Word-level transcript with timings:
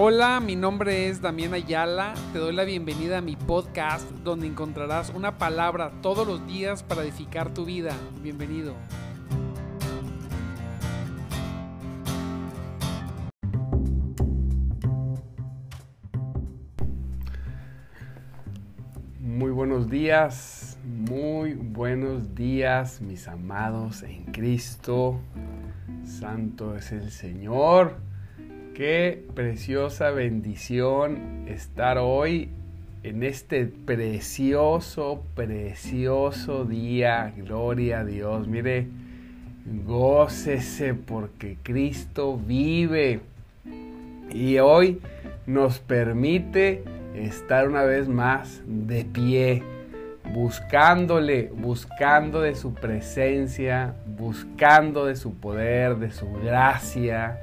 Hola, 0.00 0.38
mi 0.38 0.54
nombre 0.54 1.08
es 1.08 1.20
Damián 1.20 1.54
Ayala. 1.54 2.14
Te 2.32 2.38
doy 2.38 2.54
la 2.54 2.62
bienvenida 2.62 3.18
a 3.18 3.20
mi 3.20 3.34
podcast 3.34 4.08
donde 4.22 4.46
encontrarás 4.46 5.10
una 5.10 5.38
palabra 5.38 5.90
todos 6.02 6.24
los 6.24 6.46
días 6.46 6.84
para 6.84 7.02
edificar 7.02 7.52
tu 7.52 7.64
vida. 7.64 7.96
Bienvenido. 8.22 8.76
Muy 19.18 19.50
buenos 19.50 19.90
días, 19.90 20.78
muy 20.84 21.54
buenos 21.54 22.36
días 22.36 23.00
mis 23.00 23.26
amados 23.26 24.04
en 24.04 24.26
Cristo. 24.26 25.18
Santo 26.04 26.76
es 26.76 26.92
el 26.92 27.10
Señor. 27.10 28.07
Qué 28.78 29.24
preciosa 29.34 30.12
bendición 30.12 31.46
estar 31.48 31.98
hoy 31.98 32.48
en 33.02 33.24
este 33.24 33.66
precioso, 33.66 35.24
precioso 35.34 36.64
día. 36.64 37.34
Gloria 37.36 37.98
a 37.98 38.04
Dios. 38.04 38.46
Mire, 38.46 38.86
gócese 39.84 40.94
porque 40.94 41.56
Cristo 41.64 42.38
vive. 42.38 43.18
Y 44.30 44.58
hoy 44.58 45.00
nos 45.44 45.80
permite 45.80 46.84
estar 47.16 47.66
una 47.66 47.82
vez 47.82 48.06
más 48.06 48.62
de 48.64 49.04
pie, 49.04 49.64
buscándole, 50.32 51.50
buscando 51.52 52.42
de 52.42 52.54
su 52.54 52.74
presencia, 52.74 53.96
buscando 54.06 55.04
de 55.04 55.16
su 55.16 55.34
poder, 55.34 55.96
de 55.96 56.12
su 56.12 56.30
gracia 56.34 57.40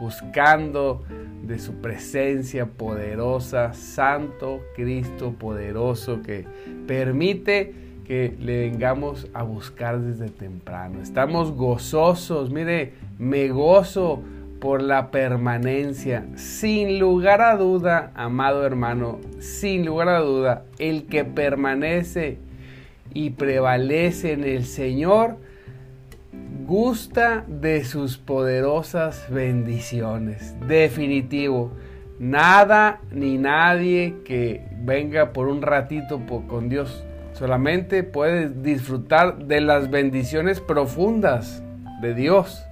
buscando 0.00 1.04
de 1.42 1.58
su 1.58 1.74
presencia 1.80 2.66
poderosa, 2.66 3.72
Santo 3.72 4.60
Cristo 4.76 5.32
poderoso, 5.32 6.22
que 6.22 6.44
permite 6.86 7.74
que 8.04 8.34
le 8.40 8.60
vengamos 8.60 9.28
a 9.34 9.42
buscar 9.42 10.00
desde 10.00 10.30
temprano. 10.30 11.02
Estamos 11.02 11.52
gozosos, 11.52 12.50
mire, 12.50 12.94
me 13.18 13.48
gozo 13.48 14.22
por 14.60 14.82
la 14.82 15.10
permanencia. 15.10 16.26
Sin 16.34 16.98
lugar 16.98 17.42
a 17.42 17.56
duda, 17.56 18.10
amado 18.14 18.64
hermano, 18.64 19.18
sin 19.38 19.84
lugar 19.84 20.08
a 20.08 20.20
duda, 20.20 20.64
el 20.78 21.06
que 21.06 21.24
permanece 21.24 22.38
y 23.14 23.30
prevalece 23.30 24.32
en 24.32 24.44
el 24.44 24.64
Señor, 24.64 25.36
gusta 26.68 27.46
de 27.48 27.82
sus 27.82 28.18
poderosas 28.18 29.24
bendiciones. 29.30 30.54
Definitivo. 30.68 31.72
Nada 32.18 33.00
ni 33.10 33.38
nadie 33.38 34.16
que 34.22 34.66
venga 34.82 35.32
por 35.32 35.48
un 35.48 35.62
ratito 35.62 36.20
con 36.46 36.68
Dios 36.68 37.06
solamente 37.32 38.02
puede 38.02 38.50
disfrutar 38.50 39.46
de 39.46 39.62
las 39.62 39.88
bendiciones 39.88 40.60
profundas 40.60 41.62
de 42.02 42.12
Dios, 42.14 42.62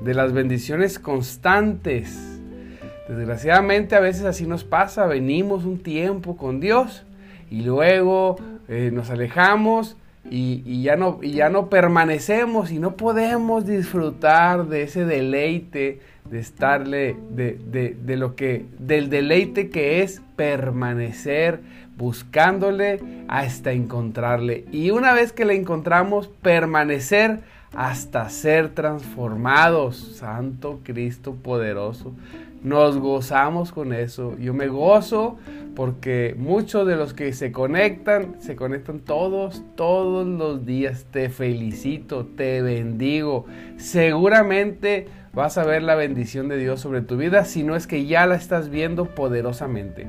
de 0.00 0.14
las 0.14 0.32
bendiciones 0.32 0.98
constantes. 0.98 2.40
Desgraciadamente 3.06 3.96
a 3.96 4.00
veces 4.00 4.24
así 4.24 4.46
nos 4.46 4.64
pasa, 4.64 5.04
venimos 5.04 5.66
un 5.66 5.82
tiempo 5.82 6.38
con 6.38 6.58
Dios 6.58 7.04
y 7.50 7.62
luego 7.62 8.36
eh, 8.68 8.90
nos 8.94 9.10
alejamos 9.10 9.98
y, 10.30 10.82
ya 10.82 10.96
no, 10.96 11.20
ya 11.22 11.48
no 11.48 11.68
permanecemos 11.68 12.70
y 12.70 12.78
no 12.78 12.96
podemos 12.96 13.66
disfrutar 13.66 14.66
de 14.66 14.82
ese 14.82 15.04
deleite, 15.04 16.00
de 16.28 16.38
estarle, 16.38 17.16
de, 17.30 17.58
de, 17.94 18.16
lo 18.16 18.34
que, 18.34 18.66
del 18.78 19.10
deleite 19.10 19.70
que 19.70 20.02
es 20.02 20.22
permanecer 20.34 21.60
buscándole 21.96 23.00
hasta 23.28 23.72
encontrarle. 23.72 24.64
Y 24.72 24.90
una 24.90 25.14
vez 25.14 25.32
que 25.32 25.44
le 25.44 25.54
encontramos, 25.54 26.28
permanecer 26.42 27.40
hasta 27.74 28.28
ser 28.28 28.70
transformados. 28.70 29.96
Santo 29.96 30.80
Cristo 30.82 31.34
poderoso. 31.34 32.12
Nos 32.62 32.98
gozamos 32.98 33.70
con 33.70 33.92
eso. 33.92 34.36
Yo 34.38 34.54
me 34.54 34.68
gozo 34.68 35.36
porque 35.76 36.34
muchos 36.38 36.86
de 36.86 36.96
los 36.96 37.12
que 37.12 37.32
se 37.32 37.52
conectan, 37.52 38.36
se 38.40 38.56
conectan 38.56 39.00
todos, 39.00 39.62
todos 39.76 40.26
los 40.26 40.66
días. 40.66 41.06
Te 41.10 41.28
felicito, 41.28 42.26
te 42.26 42.62
bendigo. 42.62 43.44
Seguramente 43.76 45.06
vas 45.32 45.58
a 45.58 45.64
ver 45.64 45.82
la 45.82 45.94
bendición 45.94 46.48
de 46.48 46.56
Dios 46.56 46.80
sobre 46.80 47.02
tu 47.02 47.18
vida, 47.18 47.44
si 47.44 47.62
no 47.62 47.76
es 47.76 47.86
que 47.86 48.06
ya 48.06 48.26
la 48.26 48.36
estás 48.36 48.70
viendo 48.70 49.04
poderosamente. 49.04 50.08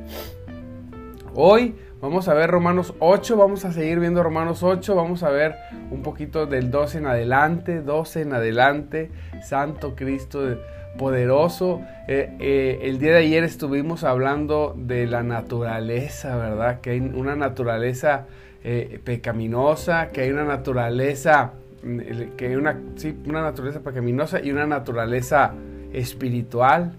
Hoy 1.36 1.76
vamos 2.02 2.28
a 2.28 2.34
ver 2.34 2.50
Romanos 2.50 2.94
8, 3.00 3.38
vamos 3.38 3.66
a 3.66 3.72
seguir 3.72 4.00
viendo 4.00 4.24
Romanos 4.24 4.64
8, 4.64 4.96
vamos 4.96 5.24
a 5.24 5.30
ver 5.30 5.56
un 5.92 6.02
poquito 6.02 6.46
del 6.46 6.72
12 6.72 7.00
en 7.00 7.06
adelante, 7.08 7.82
12 7.82 8.22
en 8.22 8.34
adelante, 8.34 9.12
Santo 9.44 9.96
Cristo 9.96 10.58
poderoso. 10.98 11.82
Eh, 12.08 12.36
eh, 12.40 12.80
el 12.84 13.00
día 13.00 13.14
de 13.14 13.20
ayer 13.20 13.44
estuvimos 13.44 14.04
hablando 14.04 14.76
de 14.78 15.08
la 15.08 15.24
naturaleza, 15.24 16.36
¿verdad? 16.36 16.82
Que 16.82 16.92
hay 16.92 17.00
una 17.00 17.36
naturaleza 17.36 18.26
eh, 18.64 19.00
pecaminosa, 19.04 20.10
que 20.10 20.22
hay 20.22 20.32
una 20.32 20.44
naturaleza, 20.44 21.54
mm, 21.84 22.00
que 22.36 22.48
hay 22.48 22.56
una, 22.56 22.80
una 23.26 23.42
naturaleza 23.42 23.82
pecaminosa 23.82 24.42
y 24.42 24.52
una 24.52 24.66
naturaleza 24.66 25.54
espiritual. 25.94 26.94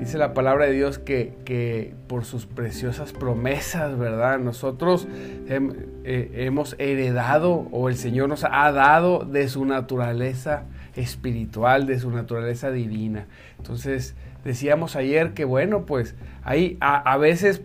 Dice 0.00 0.18
la 0.18 0.32
palabra 0.32 0.66
de 0.66 0.72
Dios 0.72 0.98
que, 0.98 1.34
que 1.44 1.94
por 2.06 2.24
sus 2.24 2.46
preciosas 2.46 3.12
promesas, 3.12 3.98
¿verdad? 3.98 4.38
Nosotros 4.38 5.08
hemos 6.04 6.76
heredado 6.78 7.66
o 7.72 7.88
el 7.88 7.96
Señor 7.96 8.28
nos 8.28 8.44
ha 8.44 8.70
dado 8.70 9.24
de 9.24 9.48
su 9.48 9.64
naturaleza 9.64 10.64
espiritual, 10.94 11.86
de 11.86 11.98
su 11.98 12.10
naturaleza 12.10 12.70
divina. 12.70 13.26
Entonces, 13.58 14.14
decíamos 14.44 14.96
ayer 14.96 15.34
que, 15.34 15.44
bueno, 15.44 15.84
pues 15.84 16.14
ahí 16.44 16.76
a, 16.80 17.16
veces 17.16 17.60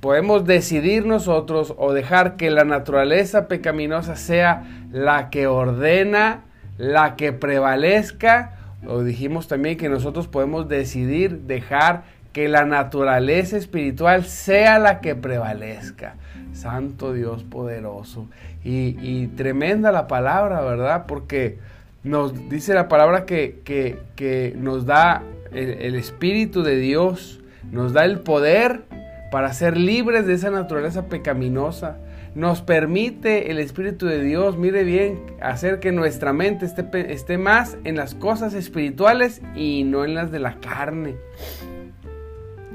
podemos 0.00 0.44
decidir 0.44 1.06
nosotros 1.06 1.74
o 1.78 1.92
dejar 1.92 2.36
que 2.36 2.50
la 2.50 2.64
naturaleza 2.64 3.48
pecaminosa 3.48 4.16
sea 4.16 4.64
la 4.92 5.30
que 5.30 5.46
ordena, 5.46 6.44
la 6.78 7.16
que 7.16 7.32
prevalezca, 7.32 8.55
o 8.86 9.02
dijimos 9.02 9.48
también 9.48 9.76
que 9.76 9.88
nosotros 9.88 10.26
podemos 10.26 10.68
decidir 10.68 11.40
dejar 11.42 12.04
que 12.32 12.48
la 12.48 12.64
naturaleza 12.64 13.56
espiritual 13.56 14.24
sea 14.24 14.78
la 14.78 15.00
que 15.00 15.14
prevalezca. 15.14 16.16
Santo 16.52 17.12
Dios 17.12 17.44
poderoso. 17.44 18.26
Y, 18.64 18.96
y 19.00 19.28
tremenda 19.28 19.92
la 19.92 20.06
palabra, 20.06 20.60
¿verdad? 20.62 21.06
Porque 21.06 21.58
nos 22.06 22.48
dice 22.48 22.72
la 22.72 22.88
palabra 22.88 23.26
que, 23.26 24.54
nos 24.56 24.86
da 24.86 25.22
el, 25.52 25.96
Espíritu 25.96 26.62
de 26.62 26.76
Dios, 26.76 27.40
nos 27.72 27.92
da 27.92 28.04
el 28.04 28.20
poder 28.20 28.84
para 29.32 29.52
ser 29.52 29.76
libres 29.76 30.24
de 30.24 30.34
esa 30.34 30.50
naturaleza 30.50 31.06
pecaminosa. 31.06 31.96
Nos 32.36 32.60
permite 32.60 33.50
el 33.50 33.58
Espíritu 33.58 34.04
de 34.04 34.22
Dios, 34.22 34.58
mire 34.58 34.84
bien, 34.84 35.22
hacer 35.40 35.80
que 35.80 35.90
nuestra 35.90 36.34
mente 36.34 36.66
esté, 36.66 36.84
esté 37.10 37.38
más 37.38 37.78
en 37.84 37.96
las 37.96 38.14
cosas 38.14 38.52
espirituales 38.52 39.40
y 39.54 39.84
no 39.84 40.04
en 40.04 40.14
las 40.14 40.30
de 40.30 40.38
la 40.38 40.60
carne. 40.60 41.16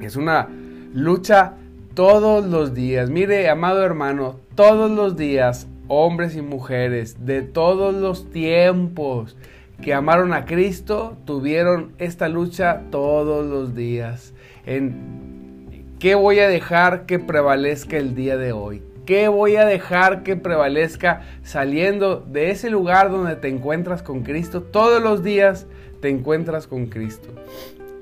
Es 0.02 0.16
una 0.16 0.50
lucha 0.96 1.54
todos 1.94 2.44
los 2.44 2.74
días. 2.74 3.12
Mire, 3.12 3.48
amado 3.52 3.86
hermano, 3.86 4.40
todos 4.56 4.90
los 4.90 5.16
días 5.16 5.68
hombres 5.88 6.36
y 6.36 6.42
mujeres 6.42 7.24
de 7.28 7.44
todos 7.44 7.94
los 7.94 8.32
tiempos 8.32 9.38
que 9.80 9.94
amaron 9.94 10.34
a 10.34 10.46
Cristo 10.46 11.18
tuvieron 11.26 11.92
esta 12.00 12.30
lucha 12.30 12.82
todos 12.90 13.46
los 13.46 13.76
días. 13.76 14.34
En 14.66 15.86
qué 16.00 16.16
voy 16.16 16.40
a 16.40 16.48
dejar 16.48 17.06
que 17.06 17.20
prevalezca 17.20 17.98
el 17.98 18.16
día 18.16 18.38
de 18.38 18.54
hoy. 18.54 18.82
¿Qué 19.12 19.28
voy 19.28 19.58
a 19.58 19.66
dejar 19.66 20.24
que 20.24 20.38
prevalezca 20.38 21.24
saliendo 21.44 22.22
de 22.22 22.50
ese 22.50 22.70
lugar 22.70 23.12
donde 23.12 23.36
te 23.36 23.50
encuentras 23.50 24.04
con 24.04 24.24
Cristo? 24.24 24.64
Todos 24.64 25.04
los 25.04 25.22
días 25.22 25.68
te 26.00 26.08
encuentras 26.08 26.66
con 26.66 26.86
Cristo. 26.86 27.28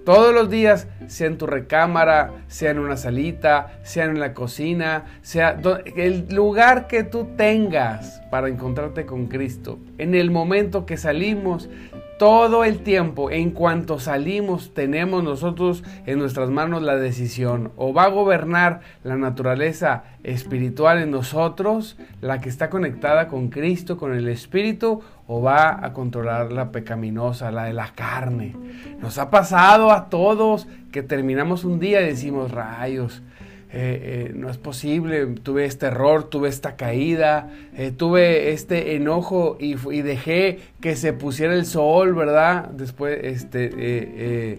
Todos 0.06 0.36
los 0.36 0.52
días, 0.52 0.88
sea 1.08 1.26
en 1.26 1.40
tu 1.40 1.48
recámara, 1.48 2.34
sea 2.46 2.70
en 2.70 2.78
una 2.78 2.96
salita, 2.96 3.80
sea 3.82 4.06
en 4.06 4.20
la 4.20 4.36
cocina, 4.36 5.06
sea 5.24 5.60
el 5.96 6.28
lugar 6.30 6.86
que 6.86 7.04
tú 7.04 7.30
tengas 7.36 8.22
para 8.30 8.48
encontrarte 8.48 9.08
con 9.08 9.26
Cristo. 9.26 9.80
En 9.98 10.14
el 10.14 10.30
momento 10.30 10.86
que 10.86 10.98
salimos, 10.98 11.72
todo 12.20 12.66
el 12.66 12.80
tiempo, 12.80 13.32
en 13.32 13.52
cuanto 13.52 13.98
salimos, 13.98 14.74
tenemos 14.74 15.24
nosotros 15.24 15.86
en 16.06 16.20
nuestras 16.20 16.50
manos 16.50 16.84
la 16.84 16.98
decisión. 16.98 17.72
O 17.78 17.94
va 17.94 18.04
a 18.04 18.10
gobernar 18.10 18.82
la 19.06 19.16
naturaleza 19.16 20.04
espiritual 20.24 21.02
en 21.02 21.12
nosotros, 21.12 21.98
la 22.20 22.42
que 22.42 22.50
está 22.50 22.70
conectada 22.70 23.30
con 23.30 23.48
Cristo, 23.48 23.98
con 23.98 24.14
el 24.14 24.28
Espíritu, 24.28 25.02
o 25.28 25.42
va 25.42 25.84
a 25.84 25.94
controlar 25.94 26.52
la 26.52 26.74
pecaminosa, 26.74 27.52
la 27.52 27.64
de 27.64 27.74
la 27.74 27.94
carne. 27.96 28.54
Nos 29.00 29.18
ha 29.18 29.30
pasado 29.30 29.90
a 29.90 30.10
todos 30.10 30.68
que 30.92 31.02
terminamos 31.02 31.64
un 31.64 31.80
día 31.80 32.02
y 32.02 32.08
decimos, 32.08 32.52
rayos, 32.52 33.22
eh, 33.72 34.30
eh, 34.30 34.32
no 34.34 34.50
es 34.50 34.58
posible, 34.58 35.28
tuve 35.44 35.66
este 35.66 35.86
error, 35.86 36.24
tuve 36.24 36.50
esta 36.50 36.76
caída, 36.76 37.52
eh, 37.76 37.92
tuve 37.92 38.52
este 38.52 38.96
enojo 38.96 39.58
y, 39.60 39.76
dejé 40.02 40.58
que 40.82 40.96
se 40.96 41.14
pusiera 41.14 41.54
el 41.54 41.68
sol, 41.68 42.16
¿verdad? 42.16 42.70
Después, 42.70 43.20
este, 43.22 44.58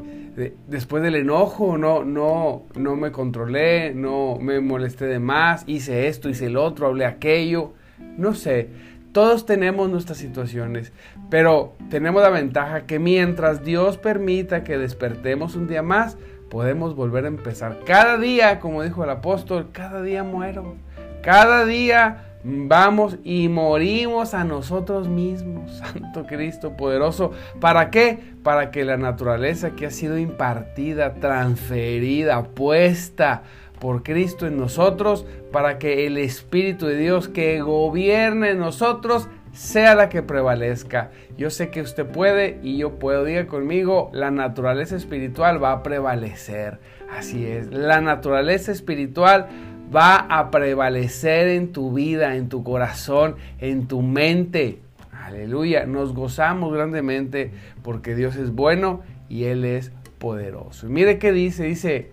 después 0.68 1.02
del 1.02 1.16
enojo, 1.16 1.76
no, 1.76 2.04
no, 2.04 2.66
no 2.76 2.94
me 2.94 3.10
controlé, 3.10 3.94
no 3.94 4.38
me 4.40 4.60
molesté 4.60 5.06
de 5.06 5.18
más, 5.18 5.64
hice 5.66 6.06
esto, 6.06 6.28
hice 6.28 6.46
el 6.46 6.56
otro, 6.56 6.86
hablé 6.86 7.04
aquello, 7.04 7.72
no 8.16 8.34
sé. 8.34 8.68
Todos 9.10 9.44
tenemos 9.44 9.90
nuestras 9.90 10.18
situaciones, 10.18 10.92
pero 11.30 11.74
tenemos 11.90 12.22
la 12.22 12.30
ventaja 12.30 12.86
que 12.86 13.00
mientras 13.00 13.64
Dios 13.64 13.98
permita 13.98 14.62
que 14.62 14.78
despertemos 14.78 15.56
un 15.56 15.66
día 15.66 15.82
más, 15.82 16.16
podemos 16.50 16.94
volver 16.94 17.24
a 17.24 17.28
empezar. 17.28 17.78
Cada 17.86 18.18
día, 18.18 18.60
como 18.60 18.82
dijo 18.82 19.04
el 19.04 19.10
apóstol, 19.10 19.68
cada 19.72 20.02
día 20.02 20.24
muero. 20.24 20.76
Cada 21.22 21.64
día 21.64 22.24
vamos 22.42 23.18
y 23.24 23.48
morimos 23.48 24.32
a 24.34 24.44
nosotros 24.44 25.08
mismos, 25.08 25.70
Santo 25.78 26.26
Cristo 26.26 26.76
poderoso. 26.76 27.32
¿Para 27.60 27.90
qué? 27.90 28.18
Para 28.42 28.70
que 28.70 28.84
la 28.84 28.96
naturaleza 28.96 29.70
que 29.70 29.86
ha 29.86 29.90
sido 29.90 30.18
impartida, 30.18 31.14
transferida, 31.14 32.42
puesta 32.42 33.42
por 33.78 34.02
Cristo 34.02 34.46
en 34.46 34.58
nosotros, 34.58 35.24
para 35.52 35.78
que 35.78 36.06
el 36.06 36.18
Espíritu 36.18 36.86
de 36.86 36.96
Dios 36.96 37.28
que 37.28 37.60
gobierne 37.62 38.50
en 38.50 38.58
nosotros 38.58 39.28
sea 39.52 39.94
la 39.94 40.08
que 40.08 40.22
prevalezca. 40.22 41.10
Yo 41.36 41.50
sé 41.50 41.70
que 41.70 41.82
usted 41.82 42.06
puede 42.06 42.58
y 42.62 42.78
yo 42.78 42.98
puedo. 42.98 43.24
Diga 43.24 43.46
conmigo, 43.46 44.10
la 44.12 44.30
naturaleza 44.30 44.96
espiritual 44.96 45.62
va 45.62 45.72
a 45.72 45.82
prevalecer. 45.82 46.78
Así 47.10 47.44
es, 47.44 47.70
la 47.72 48.00
naturaleza 48.00 48.70
espiritual 48.70 49.48
va 49.94 50.16
a 50.16 50.50
prevalecer 50.50 51.48
en 51.48 51.72
tu 51.72 51.92
vida, 51.92 52.36
en 52.36 52.48
tu 52.48 52.62
corazón, 52.62 53.36
en 53.58 53.88
tu 53.88 54.02
mente. 54.02 54.78
Aleluya, 55.12 55.86
nos 55.86 56.14
gozamos 56.14 56.72
grandemente 56.72 57.50
porque 57.82 58.14
Dios 58.14 58.36
es 58.36 58.52
bueno 58.52 59.00
y 59.28 59.44
Él 59.44 59.64
es 59.64 59.92
poderoso. 60.18 60.86
Y 60.86 60.90
mire 60.90 61.18
qué 61.18 61.32
dice, 61.32 61.64
dice, 61.64 62.10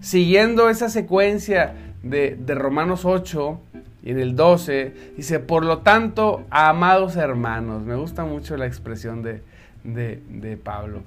siguiendo 0.00 0.70
esa 0.70 0.88
secuencia 0.88 1.74
de, 2.02 2.36
de 2.38 2.54
Romanos 2.54 3.04
8, 3.04 3.60
y 4.02 4.10
en 4.10 4.18
el 4.18 4.34
12 4.34 5.12
dice, 5.16 5.38
por 5.38 5.64
lo 5.64 5.78
tanto, 5.78 6.42
amados 6.50 7.16
hermanos, 7.16 7.82
me 7.82 7.94
gusta 7.94 8.24
mucho 8.24 8.56
la 8.56 8.66
expresión 8.66 9.22
de, 9.22 9.42
de, 9.84 10.56
Pablo. 10.56 11.02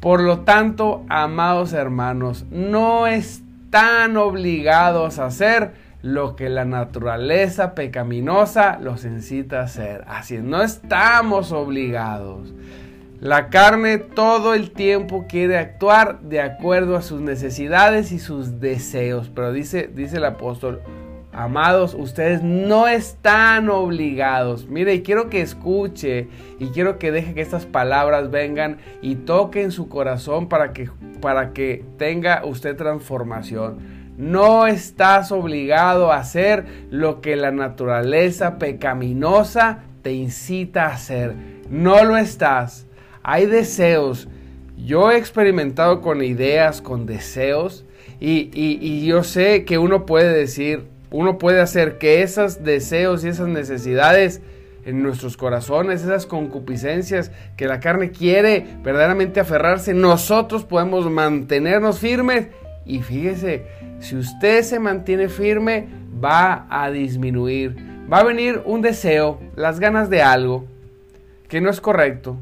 Por 0.00 0.22
lo 0.22 0.40
tanto, 0.40 1.04
amados 1.08 1.74
hermanos, 1.74 2.46
no 2.50 3.06
están 3.06 4.16
obligados 4.16 5.18
a 5.18 5.26
hacer 5.26 5.72
lo 6.00 6.34
que 6.34 6.48
la 6.48 6.64
naturaleza 6.64 7.74
pecaminosa 7.74 8.78
los 8.80 9.04
incita 9.04 9.60
a 9.60 9.64
hacer. 9.64 10.04
Así 10.08 10.38
no 10.38 10.62
estamos 10.62 11.52
obligados. 11.52 12.52
La 13.20 13.50
carne 13.50 13.98
todo 13.98 14.54
el 14.54 14.72
tiempo 14.72 15.26
quiere 15.28 15.56
actuar 15.56 16.22
de 16.22 16.40
acuerdo 16.40 16.96
a 16.96 17.02
sus 17.02 17.20
necesidades 17.20 18.10
y 18.10 18.18
sus 18.18 18.58
deseos, 18.58 19.30
pero 19.32 19.52
dice, 19.52 19.88
dice 19.94 20.16
el 20.16 20.24
apóstol, 20.24 20.82
Amados, 21.34 21.94
ustedes 21.94 22.42
no 22.42 22.86
están 22.86 23.70
obligados. 23.70 24.68
Mire, 24.68 24.94
y 24.94 25.02
quiero 25.02 25.30
que 25.30 25.40
escuche 25.40 26.28
y 26.58 26.66
quiero 26.66 26.98
que 26.98 27.10
deje 27.10 27.32
que 27.32 27.40
estas 27.40 27.64
palabras 27.64 28.30
vengan 28.30 28.76
y 29.00 29.14
toquen 29.14 29.70
su 29.70 29.88
corazón 29.88 30.50
para 30.50 30.74
que, 30.74 30.90
para 31.22 31.54
que 31.54 31.86
tenga 31.96 32.44
usted 32.44 32.76
transformación. 32.76 33.78
No 34.18 34.66
estás 34.66 35.32
obligado 35.32 36.12
a 36.12 36.18
hacer 36.18 36.66
lo 36.90 37.22
que 37.22 37.34
la 37.36 37.50
naturaleza 37.50 38.58
pecaminosa 38.58 39.84
te 40.02 40.12
incita 40.12 40.84
a 40.84 40.94
hacer. 40.94 41.34
No 41.70 42.04
lo 42.04 42.18
estás. 42.18 42.86
Hay 43.22 43.46
deseos. 43.46 44.28
Yo 44.76 45.10
he 45.10 45.16
experimentado 45.16 46.02
con 46.02 46.22
ideas, 46.22 46.82
con 46.82 47.06
deseos, 47.06 47.86
y, 48.20 48.50
y 48.52 49.06
yo 49.06 49.24
sé 49.24 49.64
que 49.64 49.78
uno 49.78 50.06
puede 50.06 50.32
decir, 50.32 50.91
uno 51.12 51.38
puede 51.38 51.60
hacer 51.60 51.98
que 51.98 52.22
esos 52.22 52.64
deseos 52.64 53.24
y 53.24 53.28
esas 53.28 53.48
necesidades 53.48 54.40
en 54.84 55.02
nuestros 55.02 55.36
corazones, 55.36 56.02
esas 56.02 56.26
concupiscencias 56.26 57.30
que 57.56 57.66
la 57.66 57.80
carne 57.80 58.10
quiere 58.10 58.66
verdaderamente 58.82 59.38
aferrarse, 59.38 59.94
nosotros 59.94 60.64
podemos 60.64 61.08
mantenernos 61.08 61.98
firmes. 62.00 62.48
Y 62.84 63.00
fíjese, 63.00 63.66
si 64.00 64.16
usted 64.16 64.62
se 64.62 64.80
mantiene 64.80 65.28
firme, 65.28 65.86
va 66.22 66.66
a 66.68 66.90
disminuir, 66.90 67.76
va 68.12 68.18
a 68.18 68.24
venir 68.24 68.60
un 68.64 68.82
deseo, 68.82 69.38
las 69.54 69.78
ganas 69.78 70.10
de 70.10 70.22
algo 70.22 70.64
que 71.48 71.60
no 71.60 71.70
es 71.70 71.80
correcto, 71.80 72.38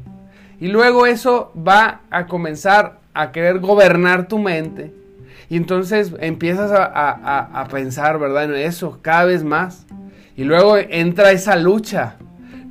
y 0.59 0.67
luego 0.67 1.05
eso 1.05 1.51
va 1.55 2.01
a 2.09 2.25
comenzar 2.25 3.01
a 3.13 3.31
querer 3.31 3.59
gobernar 3.59 4.27
tu 4.27 4.39
mente 4.39 5.00
y 5.51 5.57
entonces 5.57 6.13
empiezas 6.21 6.71
a, 6.73 7.67
pensar, 7.69 8.17
¿verdad? 8.19 8.45
En 8.45 8.55
eso 8.55 8.99
cada 9.01 9.25
vez 9.25 9.43
más. 9.43 9.85
Y 10.37 10.45
luego 10.45 10.77
entra 10.77 11.33
esa 11.33 11.57
lucha. 11.57 12.15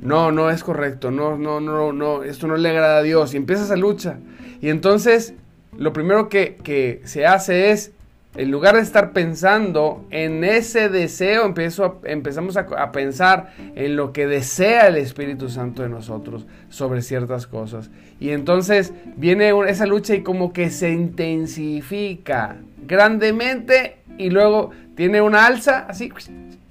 No, 0.01 0.31
no 0.31 0.49
es 0.49 0.63
correcto. 0.63 1.11
No, 1.11 1.37
no, 1.37 1.59
no, 1.59 1.93
no. 1.93 2.23
Esto 2.23 2.47
no 2.47 2.57
le 2.57 2.69
agrada 2.69 2.97
a 2.97 3.03
Dios. 3.03 3.35
Y 3.35 3.37
empieza 3.37 3.65
esa 3.65 3.75
lucha. 3.75 4.17
Y 4.61 4.69
entonces 4.69 5.35
lo 5.77 5.93
primero 5.93 6.27
que, 6.27 6.55
que 6.63 7.03
se 7.03 7.27
hace 7.27 7.69
es 7.69 7.91
en 8.33 8.49
lugar 8.49 8.75
de 8.75 8.81
estar 8.81 9.11
pensando 9.11 10.05
en 10.09 10.45
ese 10.45 10.87
deseo, 10.87 11.45
empiezo 11.45 11.99
empezamos 12.05 12.55
a, 12.55 12.91
pensar 12.93 13.51
en 13.75 13.97
lo 13.97 14.13
que 14.13 14.25
desea 14.25 14.87
el 14.87 14.95
Espíritu 14.95 15.49
Santo 15.49 15.83
de 15.83 15.89
nosotros 15.89 16.45
sobre 16.69 17.01
ciertas 17.01 17.45
cosas. 17.45 17.91
Y 18.21 18.29
entonces 18.29 18.93
viene 19.17 19.51
esa 19.67 19.85
lucha 19.85 20.15
y 20.15 20.23
como 20.23 20.53
que 20.53 20.69
se 20.69 20.91
intensifica 20.91 22.57
grandemente 22.91 23.99
y 24.17 24.29
luego 24.29 24.71
tiene 24.95 25.21
una 25.21 25.45
alza 25.45 25.85
así 25.87 26.11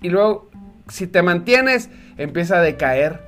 y 0.02 0.10
luego 0.10 0.50
si 0.88 1.06
te 1.06 1.22
mantienes 1.22 1.88
empieza 2.18 2.58
a 2.58 2.60
decaer, 2.60 3.20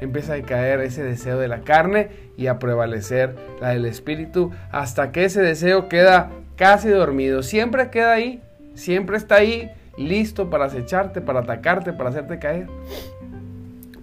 empieza 0.00 0.32
a 0.32 0.36
decaer 0.36 0.80
ese 0.80 1.04
deseo 1.04 1.38
de 1.38 1.46
la 1.46 1.60
carne 1.60 2.08
y 2.38 2.46
a 2.46 2.58
prevalecer 2.58 3.36
la 3.60 3.68
del 3.68 3.84
Espíritu 3.84 4.50
hasta 4.72 5.12
que 5.12 5.26
ese 5.26 5.42
deseo 5.42 5.90
queda 5.90 6.30
casi 6.56 6.88
dormido, 6.88 7.42
siempre 7.42 7.90
queda 7.90 8.12
ahí, 8.12 8.40
siempre 8.74 9.18
está 9.18 9.34
ahí, 9.34 9.70
listo 9.98 10.48
para 10.48 10.64
acecharte, 10.64 11.20
para 11.20 11.40
atacarte, 11.40 11.92
para 11.92 12.08
hacerte 12.08 12.38
caer. 12.38 12.66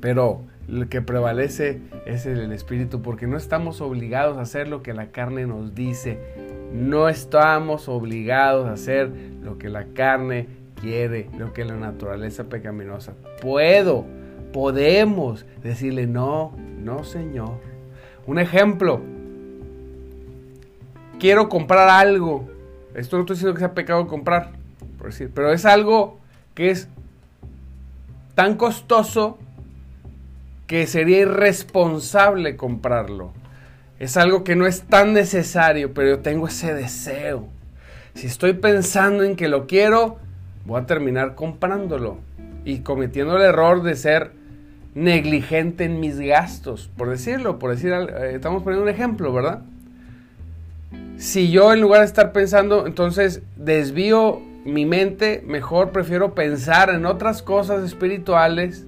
Pero 0.02 0.44
lo 0.68 0.90
que 0.90 1.02
prevalece 1.02 1.82
es 2.06 2.26
el 2.26 2.52
espíritu, 2.52 3.02
porque 3.02 3.28
no 3.28 3.38
estamos 3.38 3.82
obligados 3.82 4.38
a 4.38 4.42
hacer 4.42 4.68
lo 4.68 4.82
que 4.82 4.94
la 4.94 5.08
carne 5.08 5.46
nos 5.46 5.76
dice. 5.76 6.20
No 6.74 7.08
estamos 7.08 7.88
obligados 7.88 8.68
a 8.68 8.74
hacer 8.74 9.12
lo 9.44 9.58
que 9.58 9.70
la 9.70 9.86
carne 9.94 10.48
quiere, 10.82 11.30
lo 11.38 11.54
que 11.54 11.66
la 11.66 11.76
naturaleza 11.76 12.46
pecaminosa. 12.46 13.14
Puedo, 13.42 14.06
podemos 14.52 15.46
decirle 15.62 16.08
no, 16.08 16.54
no 16.80 17.04
Señor. 17.04 17.60
Un 18.26 18.40
ejemplo, 18.40 19.02
quiero 21.20 21.48
comprar 21.48 21.90
algo. 21.90 22.50
Esto 22.96 23.18
no 23.18 23.22
estoy 23.24 23.36
diciendo 23.36 23.54
que 23.54 23.60
sea 23.60 23.74
pecado 23.74 24.08
comprar, 24.08 24.54
por 24.98 25.08
decir, 25.08 25.30
pero 25.34 25.52
es 25.52 25.66
algo 25.66 26.18
que 26.56 26.72
es 26.72 26.88
tan 28.34 28.56
costoso 28.56 29.38
que 30.68 30.88
sería 30.88 31.20
irresponsable 31.20 32.56
comprarlo. 32.56 33.34
Es 34.00 34.18
algo 34.18 34.44
que 34.44 34.56
no 34.56 34.66
es 34.66 34.84
tan 34.84 35.14
necesario, 35.14 35.94
pero 35.94 36.10
yo 36.10 36.20
tengo 36.20 36.48
ese 36.48 36.74
deseo. 36.74 37.48
Si 38.14 38.28
estoy 38.28 38.54
pensando 38.54 39.24
en 39.24 39.36
que 39.36 39.48
lo 39.48 39.68
quiero, 39.68 40.18
voy 40.66 40.82
a 40.82 40.86
terminar 40.86 41.36
comprándolo 41.36 42.18
y 42.66 42.80
cometiendo 42.80 43.38
el 43.38 43.44
error 43.44 43.84
de 43.84 43.96
ser 43.96 44.32
negligente 44.96 45.84
en 45.84 46.00
mis 46.00 46.20
gastos, 46.20 46.90
por 46.96 47.10
decirlo, 47.10 47.60
por 47.60 47.72
decir, 47.72 47.92
eh, 47.92 48.32
estamos 48.34 48.64
poniendo 48.64 48.84
un 48.84 48.90
ejemplo, 48.90 49.32
¿verdad? 49.34 49.62
Si 51.18 51.52
yo 51.52 51.74
en 51.74 51.82
lugar 51.82 52.02
de 52.02 52.08
estar 52.08 52.32
pensando, 52.32 52.88
entonces 52.88 53.42
desvío 53.58 54.42
mi 54.66 54.86
mente, 54.86 55.44
mejor 55.46 55.92
prefiero 55.92 56.34
pensar 56.34 56.90
en 56.90 57.06
otras 57.06 57.44
cosas 57.44 57.84
espirituales, 57.84 58.86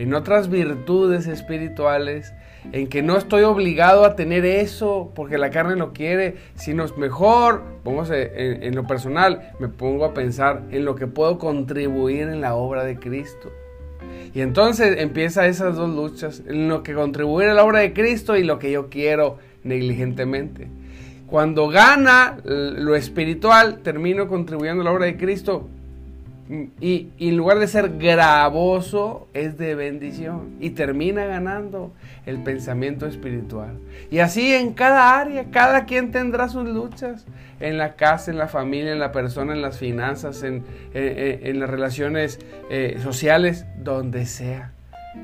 en 0.00 0.14
otras 0.14 0.48
virtudes 0.48 1.26
espirituales, 1.26 2.32
en 2.72 2.88
que 2.88 3.02
no 3.02 3.18
estoy 3.18 3.42
obligado 3.42 4.06
a 4.06 4.16
tener 4.16 4.46
eso 4.46 5.12
porque 5.14 5.36
la 5.36 5.50
carne 5.50 5.76
lo 5.76 5.92
quiere, 5.92 6.36
sino 6.54 6.84
es 6.84 6.96
mejor, 6.96 7.62
vamos 7.84 8.10
en, 8.10 8.62
en 8.62 8.74
lo 8.74 8.86
personal, 8.86 9.52
me 9.58 9.68
pongo 9.68 10.06
a 10.06 10.14
pensar 10.14 10.62
en 10.70 10.86
lo 10.86 10.94
que 10.94 11.06
puedo 11.06 11.36
contribuir 11.36 12.28
en 12.28 12.40
la 12.40 12.54
obra 12.54 12.84
de 12.84 12.98
Cristo. 12.98 13.52
Y 14.34 14.40
entonces 14.40 14.96
empieza 14.98 15.46
esas 15.46 15.76
dos 15.76 15.90
luchas, 15.90 16.42
en 16.46 16.70
lo 16.70 16.82
que 16.82 16.94
contribuir 16.94 17.48
a 17.48 17.54
la 17.54 17.62
obra 17.62 17.80
de 17.80 17.92
Cristo 17.92 18.38
y 18.38 18.42
lo 18.42 18.58
que 18.58 18.70
yo 18.70 18.88
quiero 18.88 19.36
negligentemente. 19.64 20.68
Cuando 21.26 21.68
gana 21.68 22.38
lo 22.44 22.94
espiritual, 22.94 23.80
termino 23.82 24.28
contribuyendo 24.28 24.80
a 24.80 24.84
la 24.86 24.92
obra 24.92 25.04
de 25.04 25.18
Cristo, 25.18 25.68
y, 26.80 27.10
en 27.18 27.36
lugar 27.36 27.60
de 27.60 27.68
ser 27.68 27.96
gravoso, 27.98 29.28
es 29.34 29.56
de 29.56 29.76
bendición. 29.76 30.56
Y 30.58 30.70
termina 30.70 31.24
ganando 31.24 31.92
el 32.26 32.42
pensamiento 32.42 33.06
espiritual. 33.06 33.78
Y 34.10 34.18
así 34.18 34.52
en 34.52 34.72
cada 34.72 35.18
área, 35.18 35.44
cada 35.52 35.84
quien 35.84 36.10
tendrá 36.10 36.48
sus 36.48 36.68
luchas. 36.68 37.24
En 37.60 37.78
la 37.78 37.94
casa, 37.94 38.30
en 38.30 38.38
la 38.38 38.48
familia, 38.48 38.92
en 38.92 38.98
la 38.98 39.12
persona, 39.12 39.52
en 39.52 39.62
las 39.62 39.78
finanzas, 39.78 40.42
en, 40.42 40.64
las 40.92 41.70
relaciones 41.70 42.40
eh, 42.70 42.98
sociales, 43.02 43.66
donde 43.76 44.26
sea. 44.26 44.72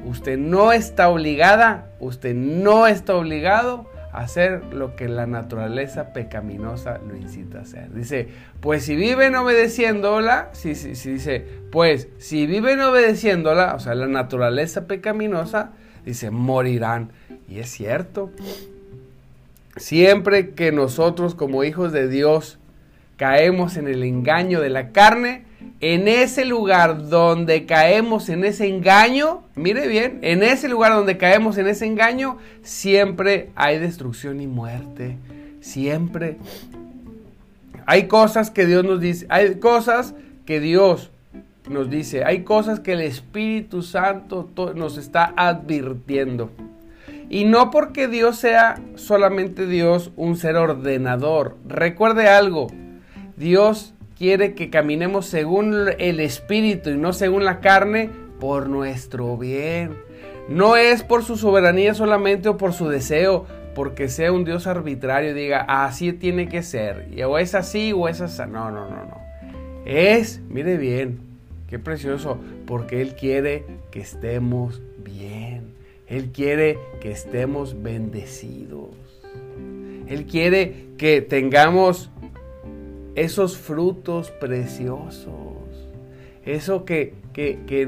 Usted 0.04 0.38
no 0.38 0.72
está 0.72 1.08
obligada, 1.08 1.90
usted 1.98 2.34
no 2.34 2.86
está 2.86 3.16
obligado 3.16 3.88
hacer 4.16 4.72
lo 4.72 4.96
que 4.96 5.08
la 5.08 5.26
naturaleza 5.26 6.12
pecaminosa 6.12 6.98
lo 7.06 7.16
incita 7.16 7.58
a 7.58 7.62
hacer. 7.62 7.92
Dice, 7.92 8.28
pues 8.60 8.84
si 8.84 8.96
viven 8.96 9.34
obedeciéndola, 9.34 10.48
si, 10.52 10.74
si, 10.74 11.10
dice, 11.10 11.44
pues 11.70 12.08
si 12.18 12.46
viven 12.46 12.80
obedeciéndola, 12.80 13.74
o 13.74 13.78
sea, 13.78 13.94
la 13.94 14.06
naturaleza 14.06 14.86
pecaminosa, 14.86 15.72
dice, 16.04 16.30
morirán. 16.30 17.10
Y 17.48 17.58
es 17.58 17.68
cierto. 17.68 18.30
Siempre 19.76 20.50
que 20.50 20.72
nosotros 20.72 21.34
como 21.34 21.62
hijos 21.62 21.92
de 21.92 22.08
Dios 22.08 22.58
caemos 23.16 23.76
en 23.76 23.88
el 23.88 24.02
engaño 24.02 24.60
de 24.60 24.70
la 24.70 24.90
carne, 24.90 25.44
en 25.80 26.08
ese 26.08 26.44
lugar 26.44 27.08
donde 27.08 27.66
caemos 27.66 28.28
en 28.28 28.44
ese 28.44 28.66
engaño, 28.66 29.42
mire 29.54 29.86
bien, 29.88 30.18
en 30.22 30.42
ese 30.42 30.68
lugar 30.68 30.92
donde 30.92 31.18
caemos 31.18 31.58
en 31.58 31.66
ese 31.68 31.86
engaño, 31.86 32.38
siempre 32.62 33.50
hay 33.54 33.78
destrucción 33.78 34.40
y 34.40 34.46
muerte. 34.46 35.16
Siempre. 35.60 36.36
Hay 37.84 38.06
cosas 38.06 38.50
que 38.50 38.66
Dios 38.66 38.84
nos 38.84 39.00
dice, 39.00 39.26
hay 39.28 39.56
cosas 39.56 40.14
que 40.44 40.60
Dios 40.60 41.10
nos 41.68 41.90
dice, 41.90 42.24
hay 42.24 42.42
cosas 42.42 42.80
que 42.80 42.92
el 42.92 43.00
Espíritu 43.00 43.82
Santo 43.82 44.48
nos 44.74 44.96
está 44.96 45.34
advirtiendo. 45.36 46.50
Y 47.28 47.44
no 47.44 47.70
porque 47.70 48.06
Dios 48.06 48.38
sea 48.38 48.80
solamente 48.94 49.66
Dios, 49.66 50.12
un 50.16 50.36
ser 50.36 50.56
ordenador. 50.56 51.56
Recuerde 51.66 52.28
algo, 52.28 52.68
Dios 53.36 53.92
quiere 54.16 54.54
que 54.54 54.70
caminemos 54.70 55.26
según 55.26 55.88
el 55.98 56.20
Espíritu 56.20 56.90
y 56.90 56.96
no 56.96 57.12
según 57.12 57.44
la 57.44 57.60
carne 57.60 58.10
por 58.40 58.68
nuestro 58.68 59.36
bien. 59.36 59.94
No 60.48 60.76
es 60.76 61.02
por 61.02 61.24
su 61.24 61.36
soberanía 61.36 61.94
solamente 61.94 62.48
o 62.48 62.56
por 62.56 62.72
su 62.72 62.88
deseo, 62.88 63.46
porque 63.74 64.08
sea 64.08 64.32
un 64.32 64.44
Dios 64.44 64.66
arbitrario 64.66 65.32
y 65.32 65.34
diga, 65.34 65.66
así 65.68 66.12
tiene 66.12 66.48
que 66.48 66.62
ser, 66.62 67.08
o 67.26 67.38
es 67.38 67.54
así 67.54 67.92
o 67.92 68.08
es 68.08 68.20
así. 68.20 68.42
No, 68.48 68.70
no, 68.70 68.88
no, 68.88 69.04
no. 69.04 69.20
Es, 69.84 70.40
mire 70.48 70.78
bien, 70.78 71.18
qué 71.68 71.78
precioso, 71.78 72.38
porque 72.66 73.02
Él 73.02 73.16
quiere 73.16 73.64
que 73.90 74.00
estemos 74.00 74.80
bien. 75.04 75.74
Él 76.06 76.30
quiere 76.32 76.78
que 77.00 77.10
estemos 77.10 77.82
bendecidos. 77.82 78.90
Él 80.08 80.24
quiere 80.26 80.86
que 80.96 81.20
tengamos 81.20 82.10
esos 83.16 83.56
frutos 83.56 84.30
preciosos, 84.30 85.26
eso 86.44 86.84
que, 86.84 87.14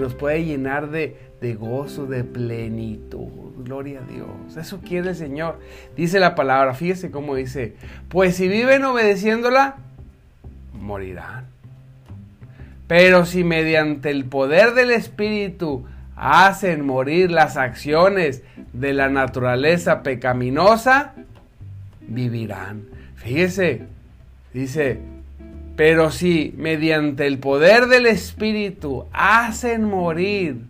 nos 0.00 0.14
puede 0.14 0.44
llenar 0.44 0.90
de, 0.90 1.16
de 1.40 1.54
gozo, 1.54 2.06
de 2.06 2.24
plenitud. 2.24 3.28
Gloria 3.58 4.00
a 4.00 4.12
Dios. 4.12 4.56
Eso 4.56 4.80
quiere 4.80 5.10
el 5.10 5.16
Señor. 5.16 5.60
Dice 5.96 6.18
la 6.18 6.34
palabra, 6.34 6.74
fíjese 6.74 7.10
cómo 7.10 7.34
dice, 7.34 7.74
pues 8.08 8.36
si 8.36 8.48
viven 8.48 8.84
obedeciéndola, 8.84 9.76
morirán. 10.72 11.46
Pero 12.86 13.26
si 13.26 13.44
mediante 13.44 14.10
el 14.10 14.24
poder 14.24 14.72
del 14.74 14.90
Espíritu 14.90 15.84
hacen 16.16 16.84
morir 16.86 17.30
las 17.30 17.56
acciones 17.56 18.42
de 18.72 18.94
la 18.94 19.08
naturaleza 19.08 20.02
pecaminosa, 20.02 21.14
vivirán. 22.00 22.84
Fíjese, 23.16 23.82
dice, 24.54 25.00
pero 25.78 26.10
si 26.10 26.52
mediante 26.56 27.24
el 27.28 27.38
poder 27.38 27.86
del 27.86 28.06
Espíritu 28.06 29.06
hacen 29.12 29.84
morir 29.84 30.64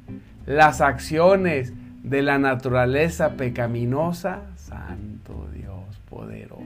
las 0.45 0.83
acciones 0.83 1.73
de 2.03 2.21
la 2.21 2.39
naturaleza 2.39 3.31
pecaminosa, 3.31 4.43
Santo 4.57 5.49
Dios 5.55 5.99
poderoso. 6.11 6.63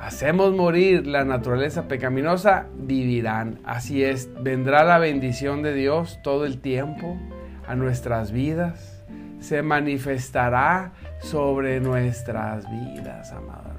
Hacemos 0.00 0.54
morir 0.54 1.04
la 1.04 1.24
naturaleza 1.24 1.88
pecaminosa, 1.88 2.68
vivirán. 2.78 3.58
Así 3.64 4.04
es, 4.04 4.30
vendrá 4.40 4.84
la 4.84 4.98
bendición 4.98 5.62
de 5.62 5.74
Dios 5.74 6.20
todo 6.22 6.46
el 6.46 6.60
tiempo 6.60 7.18
a 7.66 7.74
nuestras 7.74 8.30
vidas. 8.30 9.02
Se 9.40 9.62
manifestará 9.62 10.92
sobre 11.18 11.80
nuestras 11.80 12.64
vidas, 12.70 13.32
amado 13.32 13.71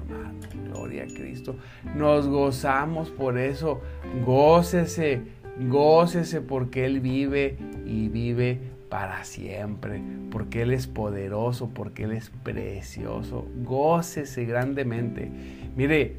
Gloria 0.66 1.04
a 1.04 1.06
Cristo. 1.06 1.56
Nos 1.94 2.26
gozamos 2.28 3.10
por 3.10 3.38
eso. 3.38 3.80
Gócese, 4.24 5.22
gócese 5.68 6.40
porque 6.40 6.84
Él 6.84 7.00
vive 7.00 7.56
y 7.86 8.08
vive 8.08 8.58
para 8.88 9.24
siempre, 9.24 10.00
porque 10.30 10.62
Él 10.62 10.72
es 10.72 10.86
poderoso, 10.86 11.68
porque 11.72 12.04
Él 12.04 12.12
es 12.12 12.30
precioso. 12.42 13.46
Gócese 13.64 14.44
grandemente. 14.44 15.30
Mire, 15.76 16.16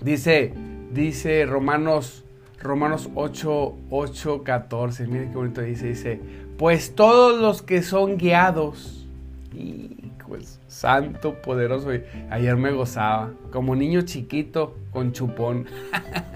dice, 0.00 0.52
dice 0.92 1.44
Romanos, 1.46 2.24
Romanos 2.62 3.10
8, 3.14 3.76
8, 3.90 4.42
14. 4.44 5.06
Mire 5.06 5.28
qué 5.28 5.36
bonito 5.36 5.60
dice, 5.60 5.88
dice, 5.88 6.20
pues 6.56 6.94
todos 6.94 7.40
los 7.40 7.62
que 7.62 7.82
son 7.82 8.16
guiados, 8.16 9.06
y 9.52 10.10
pues 10.26 10.57
santo, 10.68 11.34
poderoso. 11.34 11.90
Ayer 12.30 12.56
me 12.56 12.70
gozaba, 12.70 13.32
como 13.50 13.74
niño 13.74 14.02
chiquito 14.02 14.76
con 14.92 15.12
chupón. 15.12 15.66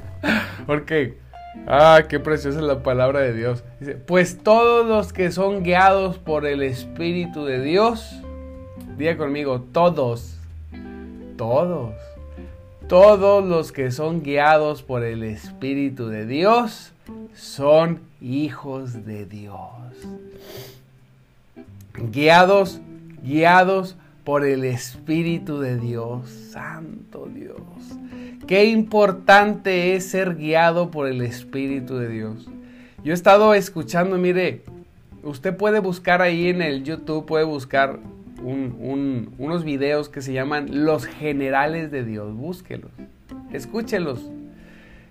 Porque, 0.66 1.18
ah, 1.66 2.02
qué 2.08 2.18
preciosa 2.18 2.58
es 2.58 2.64
la 2.64 2.82
palabra 2.82 3.20
de 3.20 3.34
Dios. 3.34 3.62
Dice, 3.78 3.94
pues 3.94 4.38
todos 4.42 4.86
los 4.86 5.12
que 5.12 5.30
son 5.30 5.62
guiados 5.62 6.18
por 6.18 6.46
el 6.46 6.62
Espíritu 6.62 7.44
de 7.44 7.60
Dios, 7.60 8.20
diga 8.96 9.16
conmigo, 9.16 9.60
todos, 9.72 10.38
todos, 11.36 11.94
todos 12.88 13.44
los 13.44 13.72
que 13.72 13.90
son 13.90 14.22
guiados 14.22 14.82
por 14.82 15.04
el 15.04 15.22
Espíritu 15.22 16.08
de 16.08 16.26
Dios 16.26 16.92
son 17.34 18.00
hijos 18.20 19.04
de 19.04 19.26
Dios. 19.26 19.58
Guiados 21.94 22.80
guiados 23.22 23.96
por 24.24 24.44
el 24.44 24.64
Espíritu 24.64 25.58
de 25.60 25.78
Dios. 25.78 26.28
Santo 26.28 27.28
Dios. 27.32 27.58
Qué 28.46 28.66
importante 28.66 29.94
es 29.94 30.06
ser 30.10 30.36
guiado 30.36 30.90
por 30.90 31.08
el 31.08 31.22
Espíritu 31.22 31.96
de 31.96 32.08
Dios. 32.08 32.48
Yo 33.04 33.12
he 33.12 33.14
estado 33.14 33.54
escuchando, 33.54 34.18
mire, 34.18 34.62
usted 35.22 35.56
puede 35.56 35.80
buscar 35.80 36.22
ahí 36.22 36.48
en 36.48 36.62
el 36.62 36.84
YouTube, 36.84 37.26
puede 37.26 37.44
buscar 37.44 37.98
unos 38.42 39.64
videos 39.64 40.08
que 40.08 40.20
se 40.20 40.32
llaman 40.32 40.84
Los 40.84 41.06
Generales 41.06 41.90
de 41.90 42.04
Dios. 42.04 42.34
Búsquelos, 42.34 42.90
escúchelos, 43.52 44.30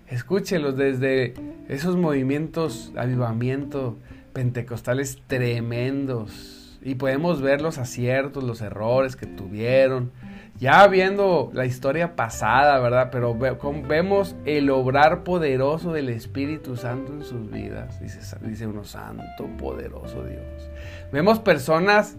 escúchelos 0.08 0.76
desde 0.76 1.34
esos 1.68 1.96
movimientos, 1.96 2.92
avivamiento 2.96 3.96
pentecostales 4.32 5.18
tremendos 5.26 6.61
y 6.84 6.96
podemos 6.96 7.40
ver 7.40 7.60
los 7.62 7.78
aciertos, 7.78 8.42
los 8.44 8.60
errores 8.60 9.16
que 9.16 9.26
tuvieron. 9.26 10.10
Ya 10.58 10.86
viendo 10.86 11.50
la 11.54 11.64
historia 11.64 12.14
pasada, 12.14 12.78
¿verdad? 12.78 13.08
Pero 13.10 13.36
vemos 13.36 14.36
el 14.44 14.70
obrar 14.70 15.24
poderoso 15.24 15.92
del 15.92 16.08
Espíritu 16.08 16.76
Santo 16.76 17.12
en 17.12 17.24
sus 17.24 17.50
vidas. 17.50 18.00
Dice, 18.00 18.20
dice 18.42 18.66
uno, 18.66 18.84
santo, 18.84 19.46
poderoso 19.58 20.22
Dios. 20.24 20.70
Vemos 21.10 21.40
personas 21.40 22.16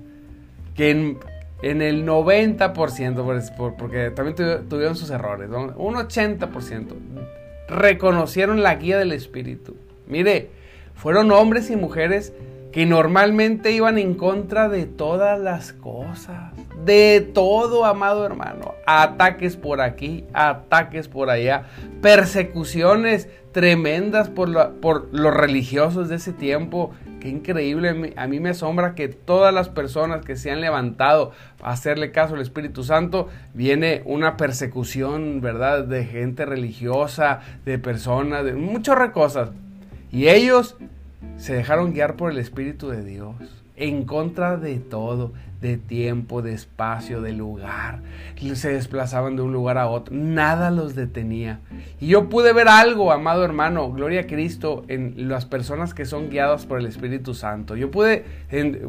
que 0.75 0.89
en, 0.91 1.81
el 1.81 2.05
90%, 2.05 3.75
porque 3.77 4.11
también 4.11 4.67
tuvieron 4.67 4.95
sus 4.95 5.09
errores, 5.09 5.49
un 5.49 5.95
80%, 5.95 6.87
reconocieron 7.69 8.61
la 8.61 8.75
guía 8.75 8.97
del 8.97 9.13
Espíritu. 9.13 9.77
Mire, 10.07 10.49
fueron 10.95 11.31
hombres 11.31 11.69
y 11.69 11.75
mujeres 11.75 12.33
que 12.73 12.87
normalmente 12.87 13.71
iban 13.71 13.99
en 13.99 14.15
contra 14.15 14.67
de 14.67 14.87
todas 14.87 15.39
las 15.39 15.73
cosas, 15.73 16.51
de 16.83 17.21
todo, 17.21 17.85
amado 17.85 18.25
hermano. 18.25 18.73
Ataques 18.87 19.55
por 19.55 19.79
aquí, 19.79 20.25
ataques 20.33 21.07
por 21.07 21.29
allá, 21.29 21.65
persecuciones 22.01 23.29
tremendas 23.51 24.29
por, 24.29 24.73
por 24.81 25.07
los 25.13 25.31
religiosos 25.31 26.09
de 26.09 26.15
ese 26.15 26.33
tiempo. 26.33 26.91
Qué 27.19 27.29
increíble, 27.29 28.15
a 28.17 28.25
mí 28.25 28.39
me 28.39 28.49
asombra 28.49 28.95
que 28.95 29.07
todas 29.07 29.53
las 29.53 29.69
personas 29.69 30.25
que 30.25 30.35
se 30.35 30.49
han 30.49 30.59
levantado 30.59 31.31
a 31.61 31.73
hacerle 31.73 32.11
caso 32.11 32.33
al 32.33 32.41
Espíritu 32.41 32.83
Santo, 32.83 33.29
viene 33.53 34.01
una 34.05 34.35
persecución, 34.35 35.41
¿verdad? 35.41 35.83
De 35.83 36.05
gente 36.05 36.43
religiosa, 36.43 37.39
de 37.65 37.77
personas, 37.77 38.43
de 38.43 38.53
muchas 38.53 39.11
cosas. 39.11 39.51
Y 40.11 40.27
ellos 40.27 40.75
se 41.37 41.53
dejaron 41.53 41.93
guiar 41.93 42.15
por 42.15 42.31
el 42.31 42.37
Espíritu 42.37 42.89
de 42.89 43.03
Dios, 43.03 43.35
en 43.75 44.05
contra 44.05 44.57
de 44.57 44.77
todo, 44.77 45.33
de 45.59 45.77
tiempo, 45.77 46.41
de 46.41 46.53
espacio, 46.53 47.21
de 47.21 47.31
lugar. 47.31 48.01
Se 48.53 48.73
desplazaban 48.73 49.35
de 49.35 49.41
un 49.41 49.53
lugar 49.53 49.77
a 49.77 49.87
otro, 49.87 50.13
nada 50.13 50.69
los 50.71 50.93
detenía. 50.93 51.59
Y 51.99 52.07
yo 52.07 52.29
pude 52.29 52.53
ver 52.53 52.67
algo, 52.67 53.11
amado 53.11 53.43
hermano, 53.43 53.91
gloria 53.91 54.21
a 54.21 54.27
Cristo, 54.27 54.83
en 54.89 55.29
las 55.29 55.45
personas 55.45 55.93
que 55.93 56.05
son 56.05 56.29
guiadas 56.29 56.65
por 56.65 56.79
el 56.79 56.85
Espíritu 56.85 57.33
Santo. 57.33 57.75
Yo 57.75 57.89
pude, 57.89 58.25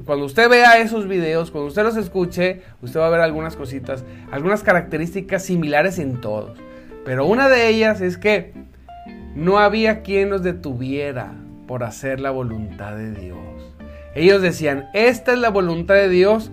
cuando 0.05 0.27
usted 0.27 0.51
vea 0.51 0.79
esos 0.79 1.09
videos, 1.09 1.51
cuando 1.51 1.69
usted 1.69 1.85
los 1.85 1.97
escuche, 1.97 2.63
usted 2.83 3.01
va 3.01 3.07
a 3.07 3.11
ver 3.11 3.21
algunas 3.21 3.57
cositas, 3.57 4.05
algunas 4.33 4.63
características 4.63 5.45
similares 5.45 5.99
en 5.99 6.21
todos. 6.21 6.59
Pero 7.05 7.27
una 7.27 7.49
de 7.49 7.69
ellas 7.69 8.01
es 8.01 8.19
que 8.19 8.53
no 9.35 9.59
había 9.59 10.03
quien 10.03 10.31
los 10.31 10.43
detuviera 10.43 11.35
por 11.67 11.85
hacer 11.85 12.21
la 12.21 12.31
voluntad 12.31 12.97
de 12.97 13.13
Dios. 13.13 13.39
Ellos 14.15 14.43
decían, 14.43 14.87
esta 14.95 15.33
es 15.33 15.39
la 15.39 15.51
voluntad 15.51 15.95
de 15.95 16.09
Dios, 16.09 16.51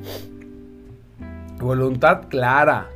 voluntad 1.60 2.28
clara, 2.30 2.88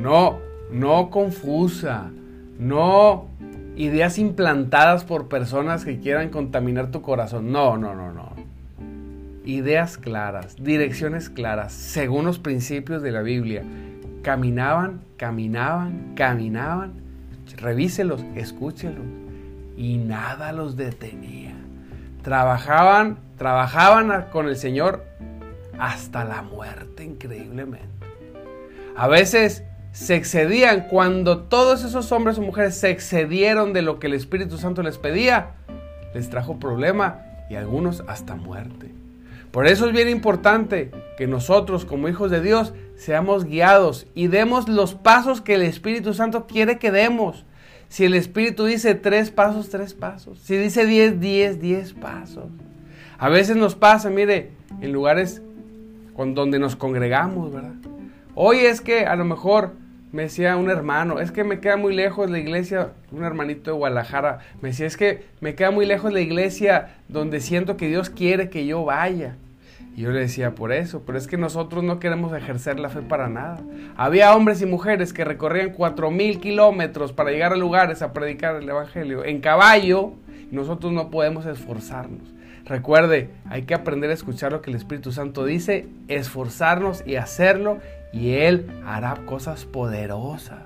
no, 0.00 0.38
no 0.70 1.10
confusa, 1.10 2.10
no 2.58 3.28
ideas 3.76 4.18
implantadas 4.18 5.04
por 5.04 5.28
personas 5.28 5.84
que 5.84 5.98
quieran 5.98 6.30
contaminar 6.30 6.90
tu 6.90 7.02
corazón. 7.02 7.50
No, 7.50 7.76
no, 7.76 7.94
no, 7.94 8.12
no. 8.12 8.32
Ideas 9.44 9.98
claras, 9.98 10.56
direcciones 10.56 11.28
claras, 11.28 11.72
según 11.72 12.24
los 12.26 12.38
principios 12.38 13.02
de 13.02 13.12
la 13.12 13.22
Biblia. 13.22 13.64
Caminaban, 14.22 15.00
caminaban, 15.16 16.14
caminaban. 16.14 16.92
Revíselos, 17.56 18.24
escúchelos 18.34 19.25
y 19.76 19.98
nada 19.98 20.52
los 20.52 20.76
detenía. 20.76 21.54
Trabajaban, 22.22 23.18
trabajaban 23.36 24.26
con 24.32 24.48
el 24.48 24.56
Señor 24.56 25.04
hasta 25.78 26.24
la 26.24 26.42
muerte, 26.42 27.04
increíblemente. 27.04 28.06
A 28.96 29.08
veces 29.08 29.62
se 29.92 30.14
excedían 30.14 30.88
cuando 30.88 31.44
todos 31.44 31.84
esos 31.84 32.10
hombres 32.12 32.38
o 32.38 32.42
mujeres 32.42 32.74
se 32.74 32.90
excedieron 32.90 33.72
de 33.72 33.82
lo 33.82 33.98
que 33.98 34.08
el 34.08 34.14
Espíritu 34.14 34.58
Santo 34.58 34.82
les 34.82 34.98
pedía, 34.98 35.52
les 36.14 36.28
trajo 36.30 36.58
problema 36.58 37.22
y 37.48 37.56
algunos 37.56 38.02
hasta 38.06 38.34
muerte. 38.34 38.92
Por 39.50 39.66
eso 39.66 39.86
es 39.86 39.92
bien 39.92 40.08
importante 40.08 40.90
que 41.16 41.26
nosotros 41.26 41.86
como 41.86 42.08
hijos 42.08 42.30
de 42.30 42.42
Dios 42.42 42.74
seamos 42.96 43.44
guiados 43.44 44.06
y 44.14 44.26
demos 44.26 44.68
los 44.68 44.94
pasos 44.94 45.40
que 45.40 45.54
el 45.54 45.62
Espíritu 45.62 46.12
Santo 46.12 46.46
quiere 46.46 46.78
que 46.78 46.90
demos. 46.90 47.46
Si 47.88 48.04
el 48.04 48.14
Espíritu 48.14 48.64
dice 48.64 48.94
tres 48.94 49.30
pasos, 49.30 49.68
tres 49.68 49.94
pasos. 49.94 50.38
Si 50.40 50.56
dice 50.56 50.86
diez, 50.86 51.20
diez, 51.20 51.60
diez 51.60 51.92
pasos. 51.92 52.46
A 53.18 53.28
veces 53.28 53.56
nos 53.56 53.74
pasa, 53.74 54.10
mire, 54.10 54.50
en 54.80 54.92
lugares 54.92 55.42
con 56.14 56.34
donde 56.34 56.58
nos 56.58 56.76
congregamos, 56.76 57.52
¿verdad? 57.52 57.74
Hoy 58.34 58.58
es 58.58 58.80
que 58.80 59.06
a 59.06 59.16
lo 59.16 59.24
mejor 59.24 59.72
me 60.12 60.22
decía 60.22 60.56
un 60.56 60.70
hermano, 60.70 61.20
es 61.20 61.30
que 61.30 61.44
me 61.44 61.60
queda 61.60 61.76
muy 61.76 61.94
lejos 61.94 62.30
la 62.30 62.38
iglesia, 62.38 62.92
un 63.12 63.24
hermanito 63.24 63.70
de 63.70 63.76
Guadalajara, 63.76 64.40
me 64.60 64.70
decía, 64.70 64.86
es 64.86 64.96
que 64.96 65.24
me 65.40 65.54
queda 65.54 65.70
muy 65.70 65.86
lejos 65.86 66.12
la 66.12 66.20
iglesia 66.20 66.96
donde 67.08 67.40
siento 67.40 67.76
que 67.76 67.88
Dios 67.88 68.10
quiere 68.10 68.50
que 68.50 68.66
yo 68.66 68.84
vaya. 68.84 69.36
Y 69.96 70.02
yo 70.02 70.10
le 70.10 70.20
decía, 70.20 70.54
por 70.54 70.72
eso, 70.72 71.04
pero 71.06 71.16
es 71.16 71.26
que 71.26 71.38
nosotros 71.38 71.82
no 71.82 71.98
queremos 71.98 72.36
ejercer 72.36 72.78
la 72.78 72.90
fe 72.90 73.00
para 73.00 73.30
nada. 73.30 73.60
Había 73.96 74.36
hombres 74.36 74.60
y 74.60 74.66
mujeres 74.66 75.14
que 75.14 75.24
recorrían 75.24 75.70
cuatro 75.70 76.10
mil 76.10 76.38
kilómetros 76.38 77.14
para 77.14 77.30
llegar 77.30 77.54
a 77.54 77.56
lugares 77.56 78.02
a 78.02 78.12
predicar 78.12 78.56
el 78.56 78.68
Evangelio 78.68 79.24
en 79.24 79.40
caballo, 79.40 80.12
y 80.50 80.54
nosotros 80.54 80.92
no 80.92 81.10
podemos 81.10 81.46
esforzarnos. 81.46 82.34
Recuerde, 82.66 83.30
hay 83.48 83.62
que 83.62 83.72
aprender 83.72 84.10
a 84.10 84.14
escuchar 84.14 84.52
lo 84.52 84.60
que 84.60 84.68
el 84.68 84.76
Espíritu 84.76 85.12
Santo 85.12 85.46
dice, 85.46 85.88
esforzarnos 86.08 87.02
y 87.06 87.16
hacerlo, 87.16 87.78
y 88.12 88.32
Él 88.34 88.66
hará 88.84 89.14
cosas 89.24 89.64
poderosas. 89.64 90.65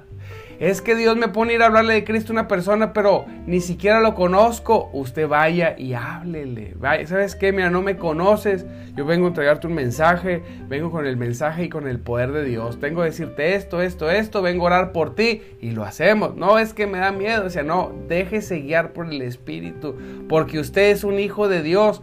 Es 0.61 0.83
que 0.83 0.95
Dios 0.95 1.17
me 1.17 1.29
pone 1.29 1.53
a 1.53 1.55
ir 1.57 1.63
a 1.63 1.67
hablarle 1.67 1.95
de 1.95 2.05
Cristo 2.05 2.33
a 2.33 2.35
una 2.35 2.47
persona, 2.47 2.93
pero 2.93 3.25
ni 3.47 3.63
siquiera 3.63 4.01
lo 4.01 4.15
conozco. 4.15 4.91
Usted 4.93 5.27
vaya 5.27 5.75
y 5.79 5.95
háblele. 5.95 6.77
¿Sabes 7.07 7.35
qué? 7.35 7.51
Mira, 7.51 7.71
no 7.71 7.81
me 7.81 7.97
conoces. 7.97 8.67
Yo 8.95 9.07
vengo 9.07 9.25
a 9.25 9.29
entregarte 9.29 9.69
un 9.69 9.73
mensaje. 9.73 10.43
Vengo 10.69 10.91
con 10.91 11.07
el 11.07 11.17
mensaje 11.17 11.65
y 11.65 11.69
con 11.71 11.89
el 11.89 11.99
poder 11.99 12.33
de 12.33 12.45
Dios. 12.45 12.79
Tengo 12.79 13.01
que 13.01 13.07
decirte 13.07 13.55
esto, 13.55 13.81
esto, 13.81 14.11
esto. 14.11 14.43
Vengo 14.43 14.65
a 14.65 14.67
orar 14.67 14.93
por 14.93 15.15
ti 15.15 15.41
y 15.63 15.71
lo 15.71 15.83
hacemos. 15.83 16.37
No 16.37 16.59
es 16.59 16.75
que 16.75 16.87
me 16.87 16.99
da 16.99 17.11
miedo. 17.11 17.47
O 17.47 17.51
sea, 17.51 17.63
no, 17.63 17.95
déjese 18.07 18.61
guiar 18.61 18.93
por 18.93 19.07
el 19.07 19.23
Espíritu. 19.23 19.97
Porque 20.29 20.59
usted 20.59 20.91
es 20.91 21.05
un 21.05 21.19
hijo 21.19 21.49
de 21.49 21.63
Dios. 21.63 22.03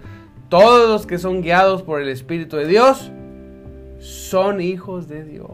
Todos 0.50 0.90
los 0.90 1.06
que 1.06 1.20
son 1.20 1.44
guiados 1.44 1.84
por 1.84 2.02
el 2.02 2.10
Espíritu 2.10 2.58
de 2.58 2.66
Dios 2.66 3.12
son 4.00 4.62
hijos 4.62 5.08
de 5.08 5.24
Dios. 5.24 5.52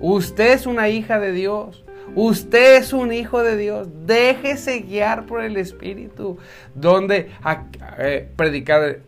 Usted 0.00 0.52
es 0.52 0.66
una 0.68 0.88
hija 0.88 1.18
de 1.18 1.32
Dios. 1.32 1.84
Usted 2.14 2.76
es 2.76 2.92
un 2.92 3.12
hijo 3.12 3.42
de 3.42 3.56
Dios. 3.56 3.88
Déjese 4.06 4.80
guiar 4.80 5.26
por 5.26 5.42
el 5.42 5.56
Espíritu. 5.56 6.38
Donde 6.74 7.30
eh, 7.98 8.28
predicar 8.36 8.98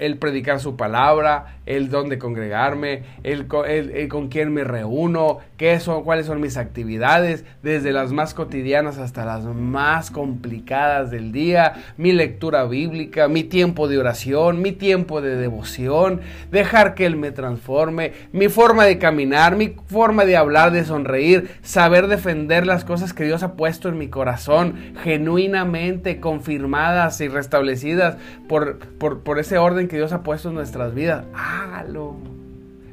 el 0.00 0.16
predicar 0.16 0.60
su 0.60 0.76
palabra, 0.76 1.58
el 1.76 1.88
dónde 1.88 2.18
congregarme, 2.18 3.02
el, 3.22 3.46
con 3.46 4.28
quién 4.28 4.52
me 4.52 4.64
reúno, 4.64 5.38
qué 5.56 5.78
son, 5.78 6.02
cuáles 6.02 6.26
son 6.26 6.40
mis 6.40 6.56
actividades, 6.56 7.44
desde 7.62 7.92
las 7.92 8.12
más 8.12 8.34
cotidianas 8.34 8.98
hasta 8.98 9.24
las 9.24 9.44
más 9.44 10.10
complicadas 10.10 11.10
del 11.12 11.30
día, 11.30 11.74
mi 11.96 12.10
lectura 12.12 12.64
bíblica, 12.64 13.28
mi 13.28 13.44
tiempo 13.44 13.86
de 13.86 13.98
oración, 13.98 14.62
mi 14.62 14.72
tiempo 14.72 15.20
de 15.20 15.36
devoción, 15.36 16.20
dejar 16.50 16.94
que 16.94 17.06
Él 17.06 17.16
me 17.16 17.30
transforme, 17.30 18.12
mi 18.32 18.48
forma 18.48 18.84
de 18.84 18.98
caminar, 18.98 19.54
mi 19.54 19.76
forma 19.86 20.24
de 20.24 20.36
hablar, 20.36 20.72
de 20.72 20.84
sonreír, 20.84 21.50
saber 21.62 22.08
defender 22.08 22.66
las 22.66 22.84
cosas 22.84 23.12
que 23.12 23.24
Dios 23.24 23.44
ha 23.44 23.54
puesto 23.54 23.88
en 23.88 23.96
mi 23.96 24.08
corazón, 24.08 24.74
genuinamente 25.04 26.18
confirmadas 26.18 27.20
y 27.20 27.28
restablecidas 27.28 28.16
por, 28.48 28.78
por, 28.98 29.20
por 29.20 29.38
ese 29.38 29.58
orden 29.58 29.86
que 29.86 29.96
Dios 29.96 30.12
ha 30.12 30.24
puesto 30.24 30.48
en 30.48 30.56
nuestras 30.56 30.94
vidas. 30.94 31.26
Hágalo. 31.60 32.16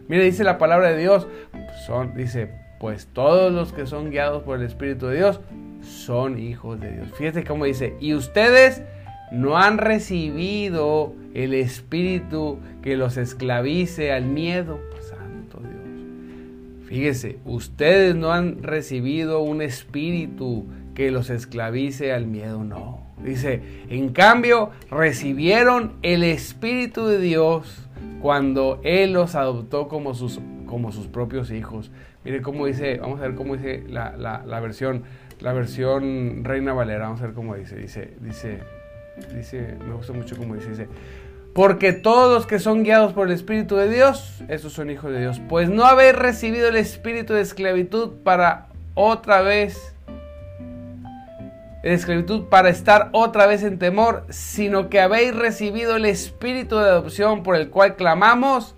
Mire, 0.07 0.23
dice 0.23 0.43
la 0.43 0.57
palabra 0.57 0.89
de 0.89 0.97
Dios. 0.97 1.27
Son, 1.85 2.13
dice, 2.15 2.51
pues 2.79 3.07
todos 3.07 3.51
los 3.53 3.71
que 3.71 3.85
son 3.85 4.11
guiados 4.11 4.43
por 4.43 4.59
el 4.59 4.65
Espíritu 4.65 5.07
de 5.07 5.17
Dios 5.17 5.39
son 5.81 6.37
hijos 6.37 6.79
de 6.79 6.91
Dios. 6.91 7.07
Fíjate 7.17 7.43
cómo 7.43 7.65
dice, 7.65 7.95
y 7.99 8.13
ustedes 8.13 8.81
no 9.31 9.57
han 9.57 9.77
recibido 9.77 11.13
el 11.33 11.53
espíritu 11.53 12.59
que 12.81 12.97
los 12.97 13.17
esclavice 13.17 14.11
al 14.11 14.25
miedo. 14.25 14.79
Santo 15.01 15.59
Dios. 15.59 16.87
Fíjese, 16.87 17.37
ustedes 17.45 18.15
no 18.15 18.31
han 18.31 18.63
recibido 18.63 19.41
un 19.41 19.61
espíritu 19.61 20.65
que 20.93 21.11
los 21.11 21.29
esclavice 21.29 22.11
al 22.11 22.25
miedo, 22.25 22.63
no. 22.63 23.07
Dice, 23.23 23.61
en 23.89 24.09
cambio, 24.09 24.71
recibieron 24.91 25.93
el 26.01 26.23
Espíritu 26.23 27.07
de 27.07 27.19
Dios 27.19 27.86
cuando 28.27 28.81
Él 28.83 29.13
los 29.13 29.35
adoptó 29.35 29.87
como 29.87 30.13
sus, 30.13 30.41
como 30.65 30.91
sus 30.91 31.07
propios 31.07 31.49
hijos. 31.49 31.91
Mire 32.25 32.41
cómo 32.41 32.65
dice, 32.65 32.97
vamos 32.97 33.21
a 33.21 33.23
ver 33.23 33.35
cómo 33.35 33.55
dice 33.55 33.85
la, 33.87 34.17
la, 34.17 34.59
versión, 34.59 35.03
la 35.39 35.53
versión 35.53 36.43
Reina 36.43 36.73
Valera, 36.73 37.05
vamos 37.05 37.21
a 37.21 37.27
ver 37.27 37.33
cómo 37.33 37.55
dice, 37.55 37.77
dice, 37.77 38.15
dice, 38.19 38.59
dice, 39.33 39.77
me 39.87 39.93
gusta 39.93 40.11
mucho 40.11 40.35
cómo 40.35 40.55
dice, 40.55 40.71
dice, 40.71 40.89
porque 41.53 41.93
todos 41.93 42.33
los 42.33 42.45
que 42.45 42.59
son 42.59 42.83
guiados 42.83 43.13
por 43.13 43.27
el 43.27 43.33
Espíritu 43.33 43.77
de 43.77 43.89
Dios, 43.89 44.43
esos 44.49 44.73
son 44.73 44.89
hijos 44.89 45.09
de 45.09 45.21
Dios, 45.21 45.39
pues 45.47 45.69
no 45.69 45.85
habéis 45.85 46.13
recibido 46.13 46.67
el 46.67 46.75
espíritu 46.75 47.33
de 47.33 47.39
esclavitud 47.39 48.09
para 48.25 48.67
otra 48.93 49.39
vez 49.39 49.95
en 51.83 51.93
esclavitud 51.93 52.45
para 52.45 52.69
estar 52.69 53.09
otra 53.11 53.45
vez 53.47 53.63
en 53.63 53.79
temor, 53.79 54.25
sino 54.29 54.89
que 54.89 54.99
habéis 54.99 55.35
recibido 55.35 55.95
el 55.95 56.05
espíritu 56.05 56.77
de 56.77 56.85
adopción 56.85 57.43
por 57.43 57.55
el 57.55 57.69
cual 57.69 57.95
clamamos, 57.95 58.75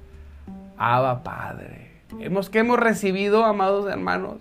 Abba 0.77 1.23
Padre. 1.23 1.91
Hemos 2.19 2.49
que 2.49 2.59
hemos 2.59 2.79
recibido, 2.79 3.45
amados 3.45 3.89
hermanos, 3.89 4.37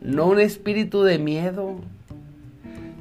no 0.00 0.26
un 0.26 0.40
espíritu 0.40 1.02
de 1.02 1.18
miedo. 1.18 1.76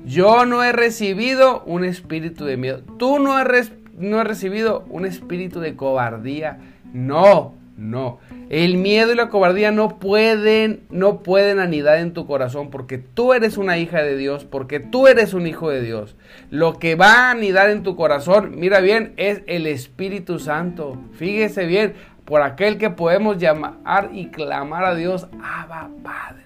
Yo 0.05 0.45
no 0.45 0.63
he 0.63 0.71
recibido 0.71 1.63
un 1.65 1.83
espíritu 1.83 2.45
de 2.45 2.57
miedo. 2.57 2.81
Tú 2.97 3.19
no 3.19 3.33
has 3.33 3.71
no 3.97 4.19
he 4.19 4.23
recibido? 4.23 4.85
Un 4.89 5.05
espíritu 5.05 5.59
de 5.59 5.75
cobardía. 5.75 6.59
No, 6.93 7.53
no. 7.77 8.19
El 8.49 8.77
miedo 8.77 9.11
y 9.11 9.15
la 9.15 9.29
cobardía 9.29 9.71
no 9.71 9.99
pueden, 9.99 10.83
no 10.89 11.23
pueden 11.23 11.59
anidar 11.59 11.97
en 11.99 12.13
tu 12.13 12.25
corazón 12.25 12.69
porque 12.69 12.97
tú 12.97 13.33
eres 13.33 13.57
una 13.57 13.77
hija 13.77 14.01
de 14.01 14.15
Dios, 14.15 14.45
porque 14.45 14.79
tú 14.79 15.07
eres 15.07 15.33
un 15.33 15.47
hijo 15.47 15.69
de 15.69 15.81
Dios. 15.81 16.15
Lo 16.51 16.79
que 16.79 16.95
va 16.95 17.27
a 17.27 17.31
anidar 17.31 17.69
en 17.69 17.83
tu 17.83 17.95
corazón, 17.95 18.53
mira 18.57 18.79
bien, 18.79 19.13
es 19.17 19.41
el 19.47 19.67
Espíritu 19.67 20.39
Santo. 20.39 20.97
Fíjese 21.13 21.65
bien, 21.65 21.93
por 22.23 22.41
aquel 22.41 22.77
que 22.77 22.89
podemos 22.89 23.37
llamar 23.37 24.09
y 24.13 24.27
clamar 24.27 24.85
a 24.85 24.95
Dios, 24.95 25.27
Abba 25.43 25.89
Padre. 26.03 26.43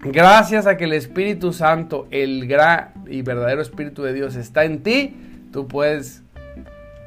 Gracias 0.00 0.66
a 0.66 0.76
que 0.76 0.84
el 0.84 0.92
Espíritu 0.92 1.52
Santo, 1.52 2.06
el 2.10 2.46
gran 2.46 2.92
y 3.08 3.22
verdadero 3.22 3.60
Espíritu 3.60 4.04
de 4.04 4.12
Dios 4.12 4.36
está 4.36 4.64
en 4.64 4.82
ti, 4.82 5.14
tú 5.52 5.66
puedes 5.66 6.22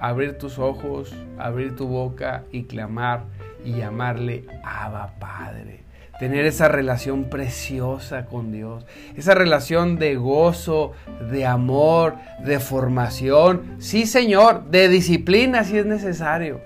abrir 0.02 0.38
tus 0.38 0.58
ojos, 0.58 1.14
abrir 1.38 1.76
tu 1.76 1.88
boca 1.88 2.44
y 2.52 2.64
clamar 2.64 3.26
y 3.64 3.74
llamarle 3.74 4.46
Abba 4.64 5.14
Padre. 5.20 5.84
Tener 6.20 6.46
esa 6.46 6.68
relación 6.68 7.26
preciosa 7.30 8.26
con 8.26 8.52
Dios, 8.52 8.86
esa 9.16 9.34
relación 9.34 9.98
de 9.98 10.16
gozo, 10.16 10.92
de 11.32 11.46
amor, 11.46 12.16
de 12.44 12.60
formación, 12.60 13.76
sí 13.80 14.06
Señor, 14.06 14.66
de 14.70 14.88
disciplina 14.88 15.64
si 15.64 15.78
es 15.78 15.86
necesario, 15.86 16.62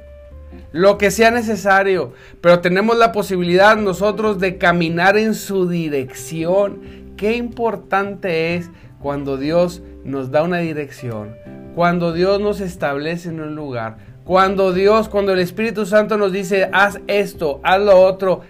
lo 0.71 0.97
que 0.97 1.11
sea 1.11 1.31
necesario, 1.31 2.13
pero 2.41 2.59
tenemos 2.59 2.97
la 2.97 3.11
posibilidad 3.11 3.77
nosotros 3.77 4.39
de 4.39 4.57
caminar 4.57 5.17
en 5.17 5.33
su 5.33 5.69
dirección. 5.69 7.13
Qué 7.15 7.37
importante 7.37 8.55
es 8.55 8.69
cuando 8.99 9.37
Dios 9.37 9.81
nos 10.03 10.31
da 10.31 10.43
una 10.43 10.57
dirección, 10.57 11.35
cuando 11.75 12.13
Dios 12.13 12.39
nos 12.39 12.61
establece 12.61 13.27
en 13.29 13.41
un 13.41 13.53
lugar, 13.53 13.97
cuando 14.23 14.71
Dios, 14.71 15.09
cuando 15.09 15.33
el 15.33 15.39
Espíritu 15.39 15.85
Santo 15.85 16.17
nos 16.17 16.31
dice, 16.31 16.69
haz 16.71 17.01
esto, 17.07 17.59
haz 17.63 17.81
lo 17.81 18.01
otro, 18.01 18.41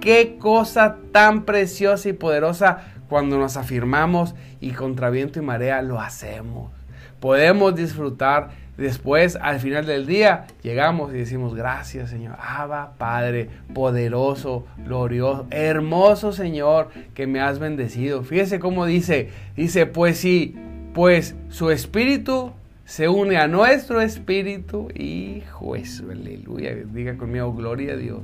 qué 0.00 0.36
cosa 0.36 0.96
tan 1.12 1.44
preciosa 1.44 2.08
y 2.08 2.12
poderosa 2.12 2.78
cuando 3.08 3.38
nos 3.38 3.56
afirmamos 3.56 4.34
y 4.60 4.72
contra 4.72 5.10
viento 5.10 5.38
y 5.38 5.42
marea 5.42 5.80
lo 5.80 6.00
hacemos. 6.00 6.72
Podemos 7.20 7.76
disfrutar 7.76 8.50
después, 8.76 9.38
al 9.40 9.60
final 9.60 9.86
del 9.86 10.06
día, 10.06 10.46
llegamos 10.62 11.14
y 11.14 11.18
decimos, 11.18 11.54
gracias 11.54 12.10
Señor, 12.10 12.36
Abba, 12.40 12.94
Padre, 12.98 13.48
poderoso, 13.72 14.66
glorioso, 14.84 15.46
hermoso 15.50 16.32
Señor, 16.32 16.88
que 17.14 17.28
me 17.28 17.40
has 17.40 17.60
bendecido. 17.60 18.24
Fíjese 18.24 18.58
cómo 18.58 18.86
dice, 18.86 19.30
dice, 19.54 19.86
pues 19.86 20.18
sí, 20.18 20.56
pues 20.94 21.36
su 21.48 21.70
espíritu 21.70 22.52
se 22.84 23.08
une 23.08 23.36
a 23.36 23.48
nuestro 23.48 24.00
espíritu. 24.00 24.88
Hijo, 24.94 25.76
eso, 25.76 26.10
aleluya. 26.10 26.74
Diga 26.74 27.16
conmigo, 27.16 27.52
gloria 27.52 27.94
a 27.94 27.96
Dios. 27.96 28.22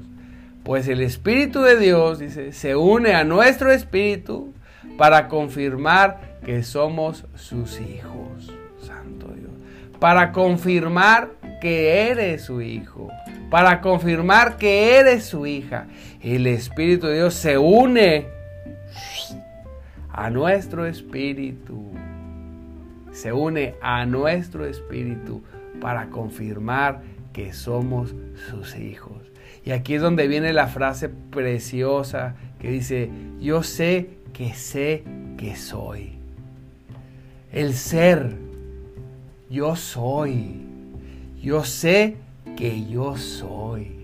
Pues 0.64 0.88
el 0.88 1.00
Espíritu 1.00 1.62
de 1.62 1.78
Dios, 1.78 2.18
dice, 2.18 2.52
se 2.52 2.76
une 2.76 3.14
a 3.14 3.24
nuestro 3.24 3.72
espíritu 3.72 4.52
para 4.98 5.28
confirmar 5.28 6.38
que 6.44 6.62
somos 6.62 7.24
sus 7.34 7.80
hijos. 7.80 8.52
Santo 8.78 9.28
Dios. 9.28 9.50
Para 9.98 10.32
confirmar 10.32 11.30
que 11.60 12.10
eres 12.10 12.42
su 12.42 12.60
hijo. 12.60 13.08
Para 13.50 13.80
confirmar 13.80 14.58
que 14.58 14.98
eres 14.98 15.24
su 15.24 15.46
hija. 15.46 15.86
El 16.20 16.46
Espíritu 16.46 17.06
de 17.06 17.14
Dios 17.14 17.34
se 17.34 17.56
une 17.56 18.26
a 20.10 20.30
nuestro 20.30 20.84
espíritu 20.84 21.92
se 23.18 23.32
une 23.32 23.74
a 23.82 24.06
nuestro 24.06 24.64
espíritu 24.64 25.42
para 25.80 26.08
confirmar 26.08 27.02
que 27.32 27.52
somos 27.52 28.14
sus 28.48 28.76
hijos. 28.76 29.32
Y 29.64 29.72
aquí 29.72 29.94
es 29.94 30.02
donde 30.02 30.28
viene 30.28 30.52
la 30.52 30.68
frase 30.68 31.08
preciosa 31.08 32.36
que 32.60 32.70
dice, 32.70 33.10
yo 33.40 33.64
sé 33.64 34.10
que 34.32 34.54
sé 34.54 35.02
que 35.36 35.56
soy. 35.56 36.12
El 37.52 37.74
ser, 37.74 38.36
yo 39.50 39.74
soy. 39.74 40.62
Yo 41.42 41.64
sé 41.64 42.16
que 42.56 42.86
yo 42.86 43.16
soy. 43.16 43.96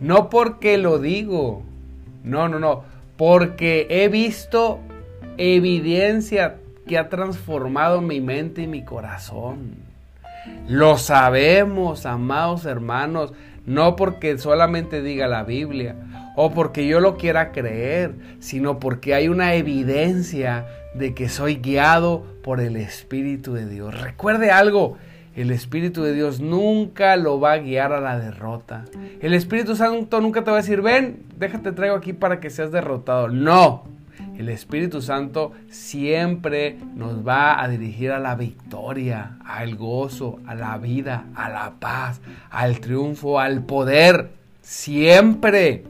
No 0.00 0.30
porque 0.30 0.78
lo 0.78 1.00
digo, 1.00 1.64
no, 2.22 2.48
no, 2.48 2.60
no, 2.60 2.84
porque 3.16 3.88
he 3.90 4.08
visto 4.08 4.78
evidencia 5.38 6.58
que 6.88 6.98
ha 6.98 7.08
transformado 7.08 8.00
mi 8.00 8.20
mente 8.20 8.62
y 8.62 8.66
mi 8.66 8.82
corazón. 8.82 9.76
Lo 10.66 10.98
sabemos, 10.98 12.06
amados 12.06 12.64
hermanos, 12.64 13.32
no 13.66 13.94
porque 13.94 14.38
solamente 14.38 15.02
diga 15.02 15.28
la 15.28 15.44
Biblia 15.44 15.94
o 16.34 16.52
porque 16.52 16.86
yo 16.86 17.00
lo 17.00 17.16
quiera 17.16 17.52
creer, 17.52 18.14
sino 18.40 18.78
porque 18.78 19.14
hay 19.14 19.28
una 19.28 19.54
evidencia 19.54 20.66
de 20.94 21.14
que 21.14 21.28
soy 21.28 21.56
guiado 21.56 22.24
por 22.42 22.60
el 22.60 22.76
Espíritu 22.76 23.52
de 23.52 23.68
Dios. 23.68 24.00
Recuerde 24.00 24.50
algo, 24.50 24.96
el 25.36 25.50
Espíritu 25.50 26.02
de 26.02 26.14
Dios 26.14 26.40
nunca 26.40 27.16
lo 27.16 27.40
va 27.40 27.52
a 27.52 27.58
guiar 27.58 27.92
a 27.92 28.00
la 28.00 28.18
derrota. 28.18 28.84
El 29.20 29.34
Espíritu 29.34 29.76
Santo 29.76 30.20
nunca 30.20 30.44
te 30.44 30.50
va 30.50 30.58
a 30.58 30.60
decir, 30.60 30.80
ven, 30.80 31.24
déjate 31.36 31.72
traigo 31.72 31.96
aquí 31.96 32.12
para 32.12 32.40
que 32.40 32.50
seas 32.50 32.72
derrotado. 32.72 33.28
No, 33.28 33.84
el 34.38 34.48
Espíritu 34.50 35.02
Santo 35.02 35.52
siempre 35.68 36.78
nos 36.94 37.26
va 37.26 37.60
a 37.60 37.68
dirigir 37.68 38.12
a 38.12 38.20
la 38.20 38.36
victoria, 38.36 39.36
al 39.44 39.74
gozo, 39.74 40.38
a 40.46 40.54
la 40.54 40.78
vida, 40.78 41.24
a 41.34 41.48
la 41.50 41.72
paz, 41.80 42.20
al 42.50 42.78
triunfo, 42.78 43.40
al 43.40 43.64
poder. 43.64 44.30
Siempre. 44.62 45.84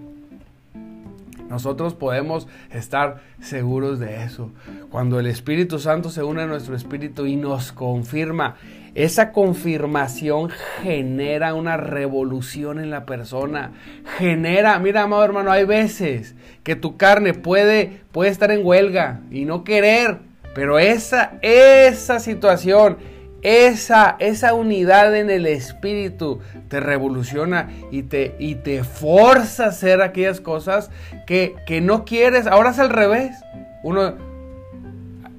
Nosotros 1.49 1.95
podemos 1.95 2.47
estar 2.71 3.23
seguros 3.41 3.99
de 3.99 4.23
eso. 4.25 4.51
Cuando 4.91 5.19
el 5.19 5.27
Espíritu 5.27 5.79
Santo 5.79 6.11
se 6.11 6.23
une 6.23 6.43
a 6.43 6.47
nuestro 6.47 6.77
espíritu 6.77 7.27
y 7.27 7.37
nos 7.37 7.73
confirma, 7.73 8.57
esa 8.95 9.33
confirmación 9.33 10.51
genera 10.83 11.55
una 11.55 11.77
revolución 11.77 12.81
en 12.81 12.91
la 12.91 13.07
persona. 13.07 13.73
Genera, 14.19 14.79
mira, 14.79 15.03
amado 15.03 15.25
hermano, 15.25 15.53
hay 15.53 15.65
veces 15.65 16.35
que 16.65 16.77
tu 16.77 16.97
carne 16.97 17.33
puede, 17.33 18.01
puede 18.13 18.31
estar 18.31 18.51
en 18.51 18.67
huelga 18.67 19.21
y 19.31 19.45
no 19.45 19.63
querer, 19.63 20.19
pero 20.55 20.79
esa, 20.79 21.39
esa 21.43 22.19
situación, 22.19 22.99
esa, 23.43 24.17
esa 24.19 24.55
unidad 24.55 25.15
en 25.17 25.31
el 25.31 25.47
espíritu 25.47 26.41
te 26.69 26.81
revoluciona 26.81 27.71
y 27.91 28.03
te, 28.05 28.35
y 28.39 28.57
te 28.57 28.85
forza 28.85 29.67
a 29.67 29.69
hacer 29.69 30.03
aquellas 30.03 30.41
cosas 30.41 30.91
que, 31.27 31.55
que 31.67 31.81
no 31.81 32.05
quieres. 32.05 32.47
Ahora 32.47 32.71
es 32.71 32.79
al 32.79 32.91
revés. 32.91 33.37
Uno, 33.83 34.15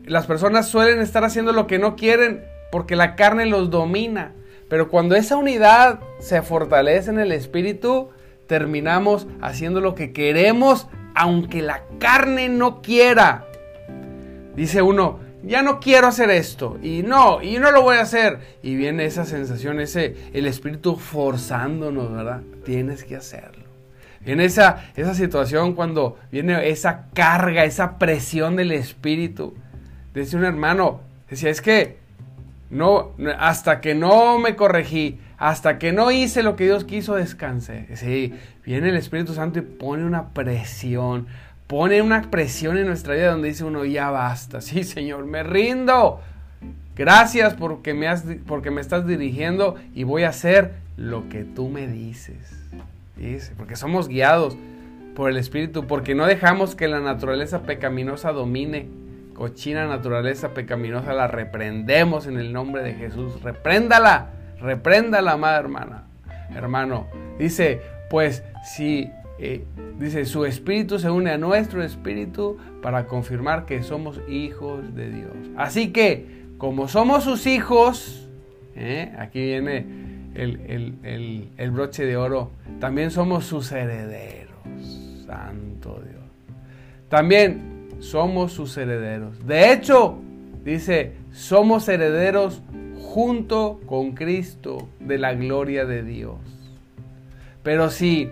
las 0.05 0.25
personas 0.25 0.67
suelen 0.67 0.99
estar 0.99 1.23
haciendo 1.23 1.51
lo 1.51 1.67
que 1.67 1.79
no 1.79 1.95
quieren 1.95 2.43
porque 2.71 2.95
la 2.95 3.15
carne 3.15 3.45
los 3.45 3.69
domina. 3.69 4.33
Pero 4.69 4.89
cuando 4.89 5.15
esa 5.15 5.35
unidad 5.35 5.99
se 6.19 6.41
fortalece 6.41 7.09
en 7.09 7.19
el 7.19 7.31
espíritu, 7.31 8.09
terminamos 8.47 9.27
haciendo 9.41 9.81
lo 9.81 9.95
que 9.95 10.13
queremos, 10.13 10.87
aunque 11.15 11.61
la 11.61 11.83
carne 11.99 12.49
no 12.49 12.81
quiera. 12.81 13.45
Dice 14.55 14.81
uno, 14.81 15.19
ya 15.43 15.61
no 15.61 15.79
quiero 15.79 16.07
hacer 16.07 16.29
esto, 16.29 16.77
y 16.81 17.03
no, 17.03 17.41
y 17.41 17.57
no 17.59 17.71
lo 17.71 17.81
voy 17.81 17.97
a 17.97 18.01
hacer. 18.01 18.39
Y 18.61 18.75
viene 18.75 19.05
esa 19.05 19.25
sensación, 19.25 19.79
ese, 19.79 20.15
el 20.33 20.45
espíritu 20.45 20.95
forzándonos, 20.95 22.11
¿verdad? 22.11 22.41
Tienes 22.65 23.03
que 23.03 23.15
hacerlo. 23.15 23.63
Viene 24.21 24.45
esa, 24.45 24.85
esa 24.95 25.13
situación 25.13 25.73
cuando 25.73 26.17
viene 26.31 26.69
esa 26.69 27.05
carga, 27.13 27.63
esa 27.63 27.97
presión 27.97 28.55
del 28.55 28.71
espíritu. 28.71 29.55
Dice 30.13 30.35
un 30.35 30.43
hermano, 30.43 30.99
decía, 31.29 31.49
es 31.49 31.61
que 31.61 31.97
no, 32.69 33.11
hasta 33.39 33.81
que 33.81 33.95
no 33.95 34.37
me 34.37 34.55
corregí, 34.55 35.19
hasta 35.37 35.79
que 35.79 35.93
no 35.93 36.11
hice 36.11 36.43
lo 36.43 36.55
que 36.55 36.65
Dios 36.65 36.83
quiso, 36.83 37.15
descansé. 37.15 37.87
Sí, 37.95 38.33
viene 38.65 38.89
el 38.89 38.97
Espíritu 38.97 39.33
Santo 39.33 39.59
y 39.59 39.61
pone 39.61 40.03
una 40.03 40.29
presión, 40.29 41.27
pone 41.69 42.01
una 42.01 42.31
presión 42.31 42.77
en 42.77 42.87
nuestra 42.87 43.13
vida 43.13 43.29
donde 43.29 43.49
dice 43.49 43.63
uno, 43.63 43.85
ya 43.85 44.09
basta, 44.09 44.59
sí 44.61 44.83
Señor, 44.83 45.25
me 45.25 45.43
rindo. 45.43 46.19
Gracias 46.95 47.53
porque 47.53 47.93
me, 47.93 48.09
has, 48.09 48.25
porque 48.45 48.71
me 48.71 48.81
estás 48.81 49.07
dirigiendo 49.07 49.75
y 49.93 50.03
voy 50.03 50.23
a 50.23 50.29
hacer 50.29 50.73
lo 50.97 51.29
que 51.29 51.45
tú 51.45 51.69
me 51.69 51.87
dices. 51.87 52.35
Dice, 53.15 53.53
porque 53.55 53.77
somos 53.77 54.09
guiados 54.09 54.57
por 55.15 55.29
el 55.29 55.37
Espíritu, 55.37 55.87
porque 55.87 56.15
no 56.15 56.25
dejamos 56.25 56.75
que 56.75 56.89
la 56.89 56.99
naturaleza 56.99 57.61
pecaminosa 57.61 58.33
domine 58.33 58.87
cochina 59.39 59.87
naturaleza 59.87 60.49
pecaminosa 60.49 61.13
la 61.13 61.27
reprendemos 61.27 62.27
en 62.27 62.37
el 62.37 62.51
nombre 62.51 62.83
de 62.83 62.93
Jesús. 62.95 63.41
Repréndala, 63.41 64.31
repréndala, 64.59 65.31
amada 65.31 65.57
hermana. 65.57 66.03
Hermano, 66.53 67.07
dice, 67.37 67.81
pues 68.09 68.43
si, 68.65 69.09
eh, 69.41 69.63
dice, 69.97 70.25
su 70.25 70.45
espíritu 70.45 70.99
se 70.99 71.09
une 71.09 71.31
a 71.31 71.37
nuestro 71.37 71.81
espíritu 71.83 72.57
para 72.81 73.05
confirmar 73.05 73.65
que 73.65 73.83
somos 73.83 74.19
hijos 74.27 74.95
de 74.95 75.09
Dios. 75.09 75.35
Así 75.55 75.91
que, 75.91 76.25
como 76.57 76.89
somos 76.89 77.23
sus 77.23 77.47
hijos, 77.47 78.29
¿eh? 78.75 79.13
Aquí 79.17 79.39
viene 79.39 79.85
el, 80.35 81.71
broche 81.71 82.05
de 82.05 82.17
oro. 82.17 82.51
También 82.79 83.11
somos 83.11 83.45
sus 83.45 83.71
herederos. 83.71 84.49
Santo 85.25 86.01
Dios. 86.05 86.23
También 87.07 87.87
somos 87.99 88.51
sus 88.53 88.77
herederos. 88.77 89.45
De 89.45 89.71
hecho, 89.71 90.17
dice, 90.63 91.13
somos 91.31 91.87
herederos 91.87 92.61
junto 92.97 93.79
con 93.85 94.11
Cristo 94.11 94.89
de 94.99 95.17
la 95.17 95.33
gloria 95.33 95.85
de 95.85 96.03
Dios. 96.03 96.37
Pero 97.63 97.89
si 97.89 98.31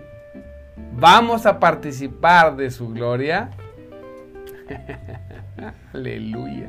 vamos 0.92 1.46
a 1.46 1.58
participar 1.58 2.56
de 2.56 2.70
su 2.70 2.88
gloria, 2.88 3.50
aleluya. 5.92 6.68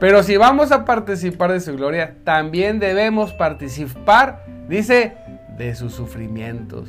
Pero 0.00 0.22
si 0.22 0.36
vamos 0.36 0.70
a 0.70 0.84
participar 0.84 1.52
de 1.52 1.60
su 1.60 1.76
gloria, 1.76 2.14
también 2.24 2.78
debemos 2.78 3.32
participar, 3.32 4.44
dice, 4.68 5.14
de 5.56 5.74
sus 5.74 5.92
sufrimientos. 5.92 6.88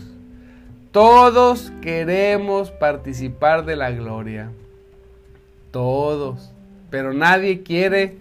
Todos 0.91 1.71
queremos 1.81 2.71
participar 2.71 3.65
de 3.65 3.75
la 3.75 3.91
gloria. 3.91 4.51
Todos. 5.71 6.51
Pero 6.89 7.13
nadie 7.13 7.63
quiere 7.63 8.17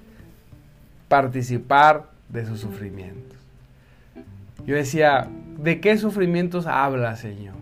participar 1.09 2.11
de 2.29 2.47
sus 2.47 2.61
sufrimientos. 2.61 3.39
Yo 4.67 4.75
decía, 4.75 5.29
¿de 5.59 5.81
qué 5.81 5.97
sufrimientos 5.97 6.67
hablas, 6.67 7.21
Señor? 7.21 7.58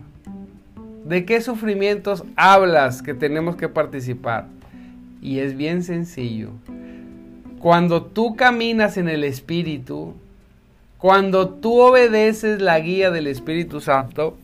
¿De 1.07 1.23
qué 1.23 1.39
sufrimientos 1.39 2.25
hablas 2.35 3.01
que 3.01 3.13
tenemos 3.13 3.55
que 3.55 3.69
participar? 3.69 4.47
Y 5.21 5.39
es 5.39 5.55
bien 5.55 5.81
sencillo. 5.81 6.49
Cuando 7.59 8.03
tú 8.03 8.35
caminas 8.35 8.97
en 8.97 9.07
el 9.07 9.23
Espíritu, 9.23 10.15
cuando 10.97 11.47
tú 11.47 11.79
obedeces 11.79 12.61
la 12.61 12.77
guía 12.81 13.09
del 13.09 13.27
Espíritu 13.27 13.79
Santo, 13.79 14.37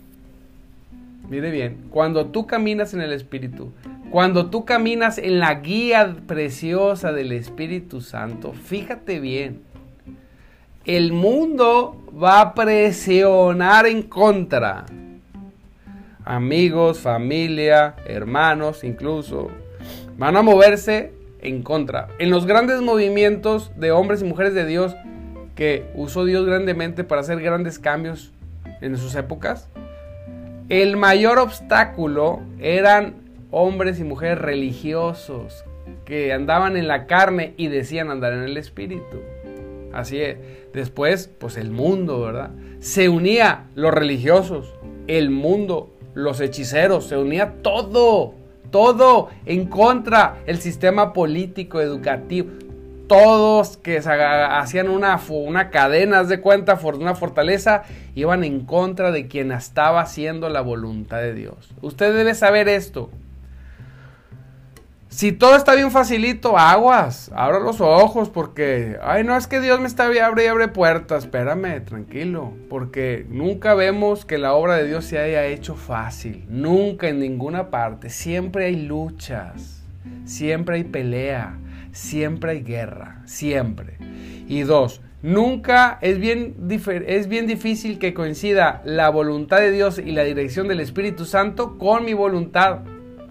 mire 1.30 1.52
bien, 1.52 1.80
cuando 1.90 2.28
tú 2.28 2.48
caminas 2.48 2.94
en 2.94 3.02
el 3.02 3.12
Espíritu, 3.12 3.74
cuando 4.10 4.46
tú 4.46 4.64
caminas 4.64 5.18
en 5.18 5.40
la 5.40 5.56
guía 5.56 6.16
preciosa 6.26 7.12
del 7.12 7.34
Espíritu 7.34 8.00
Santo, 8.00 8.54
fíjate 8.54 9.20
bien, 9.20 9.60
el 10.86 11.12
mundo 11.12 12.02
va 12.24 12.40
a 12.40 12.54
presionar 12.54 13.86
en 13.86 14.04
contra. 14.04 14.86
Amigos, 16.26 17.00
familia, 17.00 17.96
hermanos 18.06 18.84
incluso, 18.84 19.50
van 20.18 20.38
a 20.38 20.42
moverse 20.42 21.12
en 21.42 21.64
contra. 21.64 22.08
En 22.20 22.30
los 22.30 22.46
grandes 22.46 22.82
movimientos 22.82 23.72
de 23.76 23.92
hombres 23.92 24.22
y 24.22 24.26
mujeres 24.26 24.54
de 24.54 24.66
Dios 24.66 24.96
que 25.56 25.86
usó 25.96 26.26
Dios 26.26 26.46
grandemente 26.46 27.04
para 27.04 27.22
hacer 27.22 27.42
grandes 27.42 27.78
cambios 27.78 28.32
en 28.82 28.98
sus 28.98 29.16
épocas, 29.16 29.70
el 30.70 30.96
mayor 30.96 31.40
obstáculo 31.40 32.42
eran 32.60 33.16
hombres 33.52 34.00
y 34.00 34.04
mujeres 34.04 34.40
religiosos 34.40 35.66
que 36.06 36.34
andaban 36.34 36.78
en 36.78 36.88
la 36.88 37.06
carne 37.06 37.54
y 37.58 37.68
decían 37.68 38.10
andar 38.10 38.34
en 38.34 38.44
el 38.44 38.58
espíritu. 38.58 39.22
Así 39.92 40.20
es. 40.22 40.38
Después, 40.74 41.30
pues 41.38 41.58
el 41.58 41.70
mundo, 41.70 42.22
¿verdad? 42.22 42.52
Se 42.80 43.10
unía 43.10 43.66
los 43.76 43.94
religiosos, 43.94 44.74
el 45.08 45.30
mundo, 45.30 45.93
los 46.14 46.40
hechiceros, 46.40 47.08
se 47.08 47.18
unía 47.18 47.56
todo 47.62 48.36
todo 48.74 49.30
en 49.46 49.68
contra 49.68 50.42
el 50.48 50.60
sistema 50.60 51.14
político, 51.14 51.80
educativo. 51.80 52.50
Todos 53.08 53.78
que 53.78 54.00
hacían 54.00 54.90
una, 54.90 55.22
una 55.30 55.70
cadena 55.70 56.24
de 56.24 56.42
cuenta, 56.42 56.80
una 56.82 57.14
fortaleza, 57.14 57.84
iban 58.16 58.44
en 58.44 58.62
contra 58.66 59.12
de 59.12 59.28
quien 59.28 59.52
estaba 59.52 60.02
haciendo 60.02 60.50
la 60.50 60.62
voluntad 60.62 61.20
de 61.20 61.36
Dios. 61.36 61.56
Usted 61.82 62.16
debe 62.16 62.34
saber 62.34 62.68
esto. 62.68 63.12
Si 65.14 65.32
todo 65.32 65.56
está 65.56 65.76
bien 65.76 65.92
facilito, 65.92 66.58
aguas, 66.58 67.32
abra 67.36 67.60
los 67.60 67.82
ojos 67.82 68.30
porque, 68.30 68.98
ay, 69.04 69.24
no 69.24 69.38
es 69.38 69.46
que 69.46 69.62
Dios 69.62 69.80
me 69.80 69.86
está 69.86 70.06
abre 70.06 70.46
y 70.46 70.48
abre 70.48 70.70
puertas, 70.70 71.26
espérame, 71.26 71.86
tranquilo, 71.86 72.54
porque 72.68 73.24
nunca 73.30 73.76
vemos 73.76 74.26
que 74.26 74.40
la 74.40 74.56
obra 74.56 74.76
de 74.76 74.88
Dios 74.88 75.06
se 75.06 75.20
haya 75.20 75.46
hecho 75.46 75.76
fácil, 75.76 76.46
nunca 76.50 77.10
en 77.10 77.20
ninguna 77.20 77.70
parte, 77.70 78.10
siempre 78.10 78.66
hay 78.66 78.76
luchas, 78.76 79.84
siempre 80.26 80.78
hay 80.78 80.84
pelea, 80.84 81.60
siempre 81.92 82.54
hay 82.54 82.64
guerra, 82.64 83.22
siempre. 83.26 84.00
Y 84.48 84.62
dos, 84.62 85.00
nunca 85.22 86.00
es 86.02 86.18
bien, 86.18 86.56
es 87.06 87.28
bien 87.28 87.46
difícil 87.46 88.00
que 88.00 88.16
coincida 88.16 88.82
la 88.84 89.10
voluntad 89.10 89.60
de 89.60 89.70
Dios 89.70 90.00
y 90.00 90.12
la 90.12 90.24
dirección 90.24 90.68
del 90.68 90.80
Espíritu 90.80 91.26
Santo 91.26 91.78
con 91.78 92.04
mi 92.04 92.16
voluntad 92.16 92.80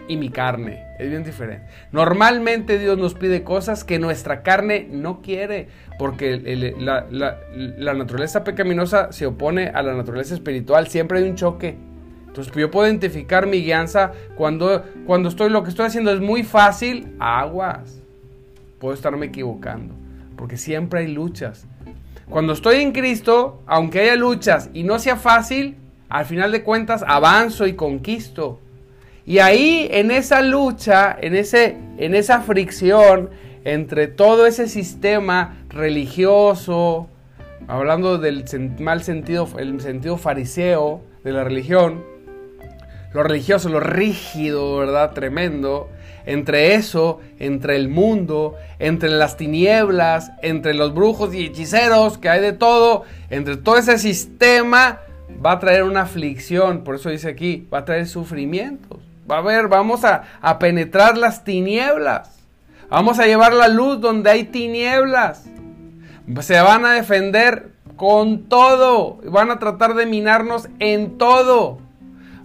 y 0.06 0.16
mi 0.16 0.28
carne. 0.28 0.91
Es 1.02 1.10
bien 1.10 1.24
diferente. 1.24 1.66
Normalmente 1.90 2.78
Dios 2.78 2.96
nos 2.96 3.14
pide 3.14 3.42
cosas 3.42 3.82
que 3.82 3.98
nuestra 3.98 4.44
carne 4.44 4.86
no 4.88 5.20
quiere, 5.20 5.66
porque 5.98 6.36
la, 6.78 7.94
naturaleza 7.94 8.44
pecaminosa 8.44 9.10
se 9.10 9.26
opone 9.26 9.70
a 9.70 9.82
la 9.82 9.94
naturaleza 9.94 10.34
espiritual. 10.34 10.86
Siempre 10.86 11.18
hay 11.18 11.28
un 11.28 11.34
choque. 11.34 11.76
Entonces 12.28 12.54
yo 12.54 12.70
puedo 12.70 12.86
identificar 12.86 13.48
mi 13.48 13.64
guianza 13.64 14.12
cuando, 14.36 14.84
cuando 15.04 15.28
estoy, 15.28 15.50
lo 15.50 15.64
que 15.64 15.70
estoy 15.70 15.86
haciendo 15.86 16.12
es 16.12 16.20
muy 16.20 16.44
fácil, 16.44 17.16
aguas. 17.18 18.00
Puedo 18.78 18.94
estarme 18.94 19.26
equivocando, 19.26 19.94
porque 20.36 20.56
siempre 20.56 21.00
hay 21.00 21.08
luchas. 21.08 21.66
Cuando 22.30 22.52
estoy 22.52 22.76
en 22.76 22.92
Cristo, 22.92 23.60
aunque 23.66 24.02
haya 24.02 24.14
luchas 24.14 24.70
y 24.72 24.84
no 24.84 25.00
sea 25.00 25.16
fácil, 25.16 25.74
al 26.08 26.26
final 26.26 26.52
de 26.52 26.62
cuentas 26.62 27.04
avanzo 27.04 27.66
y 27.66 27.72
conquisto. 27.72 28.60
Y 29.24 29.38
ahí, 29.38 29.88
en 29.90 30.10
esa 30.10 30.42
lucha, 30.42 31.16
en, 31.20 31.36
ese, 31.36 31.76
en 31.98 32.14
esa 32.14 32.40
fricción 32.40 33.30
entre 33.64 34.08
todo 34.08 34.46
ese 34.46 34.68
sistema 34.68 35.64
religioso, 35.68 37.08
hablando 37.68 38.18
del 38.18 38.44
mal 38.80 39.02
sentido, 39.02 39.48
el 39.58 39.80
sentido 39.80 40.16
fariseo 40.16 41.02
de 41.22 41.32
la 41.32 41.44
religión, 41.44 42.02
lo 43.12 43.22
religioso, 43.22 43.68
lo 43.68 43.80
rígido, 43.80 44.78
¿verdad? 44.78 45.12
Tremendo. 45.12 45.88
Entre 46.24 46.74
eso, 46.74 47.20
entre 47.38 47.76
el 47.76 47.88
mundo, 47.88 48.54
entre 48.78 49.10
las 49.10 49.36
tinieblas, 49.36 50.32
entre 50.40 50.72
los 50.72 50.94
brujos 50.94 51.34
y 51.34 51.46
hechiceros, 51.46 52.16
que 52.16 52.28
hay 52.28 52.40
de 52.40 52.52
todo, 52.52 53.02
entre 53.28 53.56
todo 53.56 53.76
ese 53.76 53.98
sistema, 53.98 55.00
va 55.44 55.52
a 55.52 55.58
traer 55.58 55.82
una 55.82 56.02
aflicción. 56.02 56.84
Por 56.84 56.94
eso 56.94 57.10
dice 57.10 57.28
aquí, 57.28 57.68
va 57.72 57.78
a 57.78 57.84
traer 57.84 58.06
sufrimientos. 58.06 59.01
A 59.28 59.40
ver, 59.40 59.68
vamos 59.68 60.04
a, 60.04 60.24
penetrar 60.58 61.16
las 61.16 61.44
tinieblas. 61.44 62.38
Vamos 62.90 63.18
a 63.18 63.26
llevar 63.26 63.54
la 63.54 63.68
luz 63.68 64.00
donde 64.00 64.30
hay 64.30 64.44
tinieblas. 64.44 65.44
Se 66.40 66.60
van 66.60 66.84
a 66.84 66.92
defender 66.92 67.70
con 67.96 68.48
todo. 68.48 69.18
Van 69.24 69.50
a 69.50 69.58
tratar 69.58 69.94
de 69.94 70.06
minarnos 70.06 70.68
en 70.78 71.18
todo. 71.18 71.78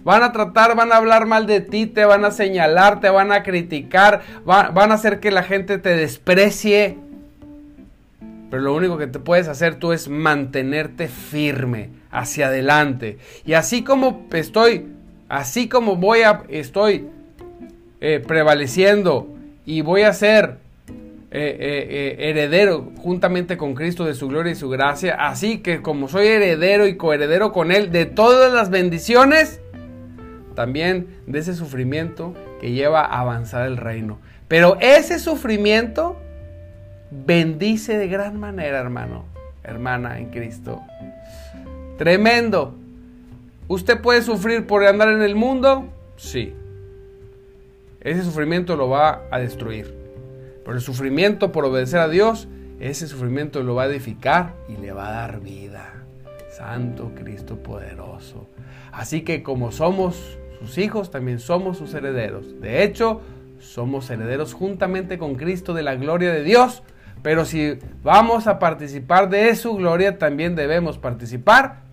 Van 0.04 0.22
a 0.22 0.32
tratar, 0.32 0.74
van 0.74 0.92
a 0.92 0.96
hablar 0.96 1.26
mal 1.26 1.46
de 1.46 1.60
ti, 1.60 1.86
te 1.86 2.04
van 2.06 2.24
a 2.24 2.30
señalar, 2.30 3.00
te 3.00 3.10
van 3.10 3.30
a 3.30 3.42
criticar, 3.42 4.22
van 4.44 4.90
a 4.90 4.94
hacer 4.94 5.20
que 5.20 5.30
la 5.30 5.42
gente 5.42 5.76
te 5.76 5.96
desprecie. 5.96 6.96
Pero 8.50 8.62
lo 8.62 8.74
único 8.74 8.96
que 8.96 9.06
te 9.06 9.18
puedes 9.18 9.48
hacer 9.48 9.74
tú 9.74 9.92
es 9.92 10.08
mantenerte 10.08 11.08
firme 11.08 11.90
hacia 12.10 12.46
adelante. 12.46 13.18
Y 13.44 13.52
así 13.52 13.84
como 13.84 14.26
estoy 14.32 14.86
Así 15.28 15.68
como 15.68 15.96
voy 15.96 16.22
a, 16.22 16.42
estoy 16.48 17.08
eh, 18.00 18.22
prevaleciendo 18.26 19.28
y 19.66 19.82
voy 19.82 20.02
a 20.02 20.12
ser 20.12 20.56
eh, 21.30 21.56
eh, 21.60 22.30
heredero 22.30 22.90
juntamente 22.96 23.58
con 23.58 23.74
Cristo 23.74 24.06
de 24.06 24.14
su 24.14 24.28
gloria 24.28 24.52
y 24.52 24.54
su 24.54 24.70
gracia, 24.70 25.16
así 25.18 25.58
que 25.58 25.82
como 25.82 26.08
soy 26.08 26.28
heredero 26.28 26.86
y 26.86 26.96
coheredero 26.96 27.52
con 27.52 27.70
Él 27.70 27.92
de 27.92 28.06
todas 28.06 28.50
las 28.52 28.70
bendiciones, 28.70 29.60
también 30.54 31.08
de 31.26 31.40
ese 31.40 31.54
sufrimiento 31.54 32.34
que 32.60 32.72
lleva 32.72 33.02
a 33.02 33.20
avanzar 33.20 33.66
el 33.66 33.76
reino. 33.76 34.18
Pero 34.48 34.78
ese 34.80 35.18
sufrimiento 35.18 36.16
bendice 37.10 37.98
de 37.98 38.08
gran 38.08 38.40
manera, 38.40 38.78
hermano, 38.78 39.26
hermana 39.62 40.18
en 40.18 40.30
Cristo. 40.30 40.80
Tremendo. 41.98 42.74
¿Usted 43.68 44.00
puede 44.00 44.22
sufrir 44.22 44.66
por 44.66 44.84
andar 44.84 45.10
en 45.10 45.20
el 45.20 45.34
mundo? 45.36 45.88
Sí. 46.16 46.54
Ese 48.00 48.22
sufrimiento 48.24 48.76
lo 48.76 48.88
va 48.88 49.24
a 49.30 49.38
destruir. 49.38 49.94
Pero 50.64 50.74
el 50.74 50.80
sufrimiento 50.80 51.52
por 51.52 51.66
obedecer 51.66 52.00
a 52.00 52.08
Dios, 52.08 52.48
ese 52.80 53.06
sufrimiento 53.06 53.62
lo 53.62 53.74
va 53.74 53.82
a 53.82 53.86
edificar 53.86 54.54
y 54.68 54.78
le 54.78 54.92
va 54.92 55.08
a 55.08 55.12
dar 55.12 55.40
vida. 55.40 56.02
Santo 56.50 57.12
Cristo 57.14 57.62
poderoso. 57.62 58.48
Así 58.90 59.20
que 59.20 59.42
como 59.42 59.70
somos 59.70 60.38
sus 60.58 60.78
hijos, 60.78 61.10
también 61.10 61.38
somos 61.38 61.76
sus 61.76 61.92
herederos. 61.92 62.58
De 62.62 62.82
hecho, 62.82 63.20
somos 63.60 64.08
herederos 64.08 64.54
juntamente 64.54 65.18
con 65.18 65.34
Cristo 65.34 65.74
de 65.74 65.82
la 65.82 65.94
gloria 65.96 66.32
de 66.32 66.42
Dios 66.44 66.82
Pero 67.22 67.44
si 67.44 67.76
vamos 68.02 68.46
a 68.46 68.58
participar 68.58 69.28
de 69.28 69.54
su 69.56 69.74
gloria, 69.74 70.18
también 70.18 70.54
debemos 70.54 70.98
participar 70.98 71.87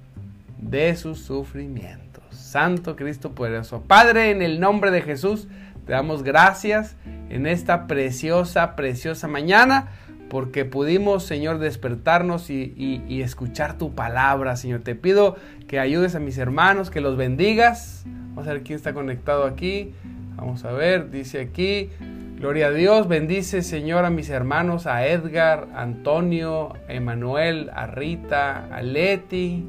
de 0.70 0.96
sus 0.96 1.20
sufrimientos. 1.20 2.24
Santo 2.32 2.96
Cristo 2.96 3.34
poderoso. 3.34 3.82
Padre, 3.82 4.32
en 4.32 4.42
el 4.42 4.60
nombre 4.60 4.92
de 4.92 5.02
Jesús, 5.02 5.48
te 5.86 5.94
damos 5.94 6.24
gracias 6.24 6.96
en 7.30 7.48
esta 7.48 7.88
preciosa, 7.88 8.76
preciosa 8.76 9.28
mañana 9.28 9.90
porque 10.30 10.66
pudimos, 10.66 11.24
Señor, 11.24 11.60
despertarnos 11.60 12.50
y, 12.50 13.22
escuchar 13.22 13.78
tu 13.78 13.94
palabra, 13.94 14.56
Señor. 14.56 14.82
Te 14.82 14.96
pido 14.96 15.36
que 15.68 15.80
ayudes 15.80 16.16
a 16.16 16.20
mis 16.20 16.38
hermanos, 16.38 16.90
que 16.90 17.02
los 17.02 17.16
bendigas. 17.16 18.04
Vamos 18.06 18.48
a 18.48 18.54
ver 18.54 18.64
quién 18.64 18.78
está 18.78 18.94
conectado 18.94 19.46
aquí. 19.46 19.94
Vamos 20.36 20.66
a 20.66 20.72
ver, 20.72 21.12
dice 21.12 21.40
aquí, 21.40 21.90
gloria 22.38 22.68
a 22.68 22.72
Dios, 22.72 23.08
bendice, 23.08 23.62
Señor, 23.62 24.04
a 24.04 24.10
mis 24.10 24.30
hermanos, 24.30 24.86
a 24.88 25.08
Edgar, 25.08 25.70
Antonio, 25.74 26.74
Emanuel, 26.90 27.70
a 27.74 27.88
Rita, 27.88 28.66
a 28.76 28.82
Leti. 28.82 29.64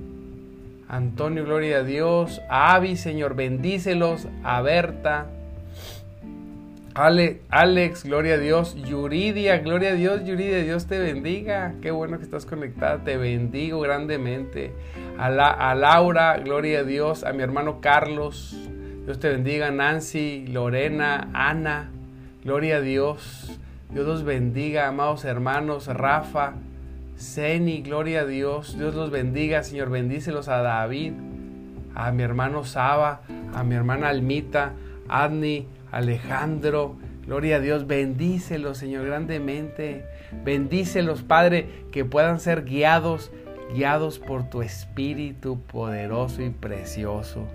Antonio, 0.88 1.44
gloria 1.44 1.79
a 1.79 1.83
Dios. 1.83 2.40
A 2.49 2.75
Avi, 2.75 2.96
Señor, 2.96 3.35
bendícelos. 3.35 4.29
A 4.44 4.61
Berta, 4.62 5.27
Ale, 6.96 7.42
Alex, 7.51 8.05
gloria 8.05 8.35
a 8.35 8.38
Dios. 8.38 8.75
Yuridia, 8.75 9.59
gloria 9.59 9.90
a 9.90 9.94
Dios. 9.94 10.25
Yuridia, 10.25 10.62
Dios 10.62 10.87
te 10.87 10.99
bendiga. 10.99 11.75
Qué 11.83 11.90
bueno 11.90 12.16
que 12.16 12.25
estás 12.25 12.46
conectada. 12.46 13.05
Te 13.05 13.18
bendigo 13.18 13.81
grandemente. 13.81 14.72
A, 15.18 15.29
la, 15.29 15.51
a 15.51 15.75
Laura, 15.75 16.38
gloria 16.38 16.79
a 16.79 16.85
Dios. 16.85 17.22
A 17.22 17.35
mi 17.35 17.42
hermano 17.42 17.83
Carlos. 17.83 18.57
Dios 19.05 19.18
te 19.20 19.29
bendiga. 19.29 19.70
Nancy, 19.70 20.46
Lorena, 20.46 21.29
Ana. 21.35 21.90
Gloria 22.42 22.77
a 22.77 22.81
Dios. 22.81 23.61
Dios 23.90 24.07
los 24.07 24.25
bendiga, 24.25 24.88
amados 24.88 25.27
hermanos. 25.27 25.88
Rafa, 25.88 26.55
Zeni, 27.18 27.81
gloria 27.83 28.20
a 28.20 28.26
Dios. 28.26 28.76
Dios 28.79 28.94
los 28.94 29.11
bendiga, 29.11 29.62
Señor. 29.62 29.90
Bendícelos 29.90 30.48
a 30.48 30.62
David, 30.62 31.12
a 31.94 32.12
mi 32.12 32.22
hermano 32.22 32.64
Saba, 32.64 33.22
a 33.55 33.64
mi 33.64 33.74
hermana 33.74 34.09
Almita, 34.09 34.72
Adni, 35.09 35.66
Alejandro. 35.90 36.96
Gloria 37.26 37.57
a 37.57 37.61
Dios, 37.61 37.87
bendícelos, 37.87 38.79
Señor, 38.79 39.07
grandemente. 39.07 40.05
Bendícelos, 40.44 41.22
Padre, 41.22 41.66
que 41.90 42.05
puedan 42.05 42.38
ser 42.38 42.64
guiados, 42.64 43.33
guiados 43.74 44.18
por 44.18 44.48
tu 44.48 44.62
Espíritu 44.62 45.61
poderoso 45.61 46.42
y 46.42 46.50
precioso. 46.50 47.46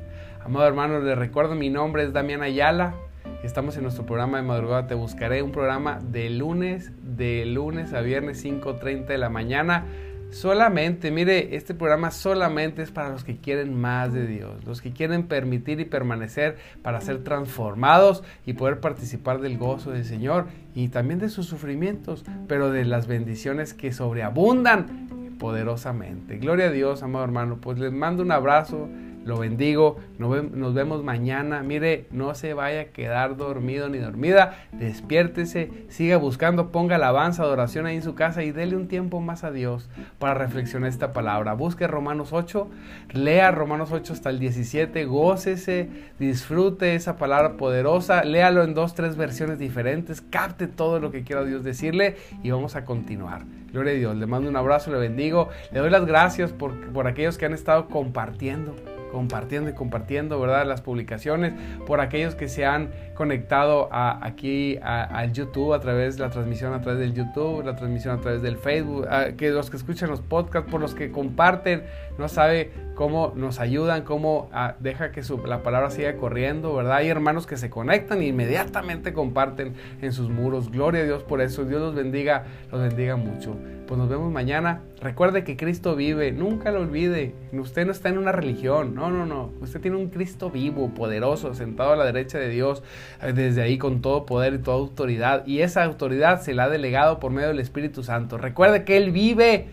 Amado 0.44 0.68
hermano, 0.68 1.00
les 1.00 1.18
recuerdo, 1.18 1.56
mi 1.56 1.70
nombre 1.70 2.04
es 2.04 2.14
Damián 2.14 2.42
Ayala. 2.42 2.96
Estamos 3.44 3.78
en 3.78 3.84
nuestro 3.84 4.06
programa 4.06 4.38
de 4.38 4.44
madrugada 4.44 4.88
Te 4.88 4.96
Buscaré, 4.96 5.42
un 5.42 5.52
programa 5.52 6.00
de 6.02 6.30
lunes, 6.30 6.92
de 7.22 7.46
lunes 7.46 7.94
a 7.94 8.02
viernes 8.02 8.44
5.30 8.44 9.06
de 9.06 9.18
la 9.18 9.30
mañana 9.30 9.86
Solamente, 10.32 11.12
mire, 11.12 11.58
este 11.58 11.74
programa 11.74 12.10
solamente 12.10 12.82
es 12.82 12.90
para 12.90 13.10
los 13.10 13.26
que 13.26 13.36
quieren 13.36 13.80
más 13.80 14.14
de 14.14 14.26
Dios, 14.26 14.64
los 14.64 14.82
que 14.82 14.94
quieren 14.94 15.28
permitir 15.28 15.82
y 15.82 15.86
permanecer 15.86 16.56
para 16.82 17.02
ser 17.02 17.22
transformados 17.26 18.24
y 18.46 18.54
poder 18.54 18.80
participar 18.80 19.42
del 19.42 19.58
gozo 19.58 19.92
del 19.92 20.06
Señor 20.06 20.46
y 20.74 20.88
también 20.88 21.20
de 21.20 21.28
sus 21.28 21.48
sufrimientos, 21.48 22.24
pero 22.48 22.72
de 22.72 22.86
las 22.86 23.08
bendiciones 23.08 23.74
que 23.74 23.92
sobreabundan 23.92 25.10
poderosamente. 25.38 26.38
Gloria 26.38 26.68
a 26.68 26.72
Dios, 26.72 27.04
amado 27.04 27.26
hermano. 27.26 27.58
Pues 27.60 27.78
les 27.78 27.92
mando 27.92 28.24
un 28.24 28.32
abrazo 28.32 28.88
lo 29.24 29.38
bendigo, 29.38 29.98
nos 30.18 30.74
vemos 30.74 31.04
mañana. 31.04 31.62
Mire, 31.62 32.08
no 32.12 32.34
se 32.34 32.54
vaya 32.54 32.82
a 32.82 32.86
quedar 32.86 33.38
dormido 33.38 33.88
ni 33.90 34.00
dormida, 34.00 34.56
despiértese, 34.72 35.70
siga 35.90 36.18
buscando, 36.18 36.72
ponga 36.72 36.96
alabanza, 36.96 37.44
adoración 37.44 37.86
ahí 37.86 37.98
en 37.98 38.02
su 38.02 38.16
casa 38.16 38.44
y 38.44 38.52
dele 38.52 38.76
un 38.76 38.88
tiempo 38.88 39.20
más 39.20 39.44
a 39.44 39.52
Dios 39.52 39.90
para 40.18 40.34
reflexionar 40.34 40.90
esta 40.90 41.14
palabra. 41.14 41.54
Busque 41.54 41.88
Romanos 41.88 42.34
8, 42.34 42.68
lea 43.14 43.52
Romanos 43.52 43.92
8 43.92 44.14
hasta 44.14 44.30
el 44.30 44.40
17, 44.40 45.06
gócese, 45.06 45.90
disfrute 46.20 46.96
esa 46.96 47.18
palabra 47.18 47.58
poderosa, 47.58 48.24
léalo 48.24 48.64
en 48.64 48.74
dos, 48.74 48.96
tres 48.96 49.16
versiones 49.16 49.60
diferentes, 49.60 50.22
capte 50.22 50.68
todo 50.68 51.00
lo 51.00 51.12
que 51.12 51.24
quiera 51.24 51.44
Dios 51.44 51.64
decirle 51.64 52.16
y 52.44 52.52
vamos 52.52 52.76
a 52.76 52.86
continuar. 52.86 53.44
Gloria 53.72 53.94
a 53.94 53.96
Dios, 53.96 54.16
le 54.18 54.26
mando 54.26 54.50
un 54.50 54.56
abrazo, 54.58 54.92
le 54.92 54.98
bendigo, 54.98 55.50
le 55.72 55.80
doy 55.80 55.90
las 55.90 56.06
gracias 56.06 56.52
por, 56.52 56.92
por 56.92 57.08
aquellos 57.08 57.38
que 57.38 57.46
han 57.46 57.54
estado 57.54 57.88
compartiendo 57.88 58.76
compartiendo 59.12 59.70
y 59.70 59.74
compartiendo, 59.74 60.40
¿verdad? 60.40 60.66
Las 60.66 60.82
publicaciones, 60.82 61.54
por 61.86 62.02
aquellos 62.02 62.36
que 62.36 62.48
se 62.48 62.66
han 62.66 62.90
conectado 63.22 63.88
a, 63.92 64.26
aquí 64.26 64.80
al 64.82 65.32
YouTube 65.32 65.74
a 65.74 65.80
través 65.80 66.18
de 66.18 66.24
la 66.24 66.32
transmisión 66.32 66.74
a 66.74 66.82
través 66.82 67.00
del 67.00 67.14
YouTube, 67.14 67.64
la 67.64 67.76
transmisión 67.76 68.18
a 68.18 68.20
través 68.20 68.42
del 68.42 68.58
Facebook, 68.58 69.08
que 69.38 69.52
los 69.52 69.70
que 69.70 69.78
escuchan 69.78 70.10
los 70.10 70.22
podcasts, 70.22 70.72
por 70.72 70.82
los 70.82 70.96
que 70.96 71.12
comparten, 71.12 71.84
no 72.18 72.28
sabe 72.28 72.72
cómo 72.96 73.34
nos 73.36 73.60
ayudan, 73.60 74.04
cómo 74.04 74.50
ah, 74.54 74.76
deja 74.80 75.12
que 75.12 75.24
su, 75.24 75.38
la 75.46 75.64
palabra 75.64 75.90
siga 75.92 76.16
corriendo, 76.18 76.76
¿verdad? 76.76 76.98
Hay 76.98 77.10
hermanos 77.10 77.48
que 77.48 77.58
se 77.58 77.70
conectan 77.70 78.22
e 78.22 78.28
inmediatamente 78.28 79.14
comparten 79.14 79.74
en 80.02 80.12
sus 80.14 80.30
muros. 80.30 80.72
Gloria 80.72 81.02
a 81.02 81.06
Dios 81.06 81.24
por 81.24 81.42
eso. 81.42 81.66
Dios 81.66 81.82
los 81.82 81.96
bendiga, 81.96 82.46
los 82.72 82.82
bendiga 82.82 83.16
mucho. 83.16 83.56
Pues 83.88 83.98
nos 83.98 84.08
vemos 84.08 84.32
mañana. 84.32 84.82
Recuerde 85.02 85.44
que 85.44 85.58
Cristo 85.58 85.96
vive, 85.96 86.32
nunca 86.32 86.72
lo 86.72 86.82
olvide. 86.82 87.34
Usted 87.52 87.86
no 87.86 87.92
está 87.92 88.10
en 88.10 88.20
una 88.20 88.32
religión, 88.32 88.94
no, 88.94 89.10
no, 89.10 89.26
no. 89.26 89.52
Usted 89.62 89.82
tiene 89.82 89.98
un 89.98 90.10
Cristo 90.10 90.52
vivo, 90.52 90.94
poderoso, 90.94 91.54
sentado 91.56 91.94
a 91.94 91.96
la 91.96 92.06
derecha 92.06 92.38
de 92.38 92.50
Dios, 92.50 92.84
desde 93.22 93.62
ahí 93.62 93.78
con 93.78 94.02
todo 94.02 94.26
poder 94.26 94.54
y 94.56 94.58
toda 94.60 94.78
autoridad. 94.78 95.46
Y 95.46 95.62
esa 95.62 95.84
autoridad 95.84 96.42
se 96.42 96.54
la 96.54 96.66
ha 96.66 96.70
delegado 96.70 97.20
por 97.20 97.32
medio 97.32 97.50
del 97.50 97.60
Espíritu 97.60 98.04
Santo. 98.04 98.38
Recuerde 98.38 98.84
que 98.84 98.98
Él 98.98 99.12
vive 99.12 99.68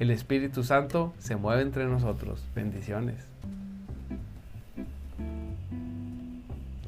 el 0.00 0.10
Espíritu 0.10 0.64
Santo 0.64 1.12
se 1.18 1.36
mueve 1.36 1.60
entre 1.60 1.84
nosotros. 1.84 2.42
Bendiciones. 2.54 3.16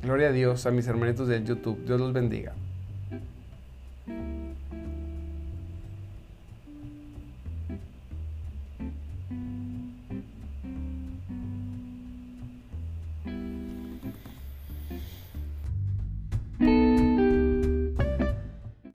Gloria 0.02 0.28
a 0.28 0.32
Dios, 0.32 0.64
a 0.64 0.70
mis 0.70 0.86
hermanitos 0.88 1.28
del 1.28 1.44
YouTube. 1.44 1.84
Dios 1.84 2.00
los 2.00 2.14
bendiga. 2.14 2.54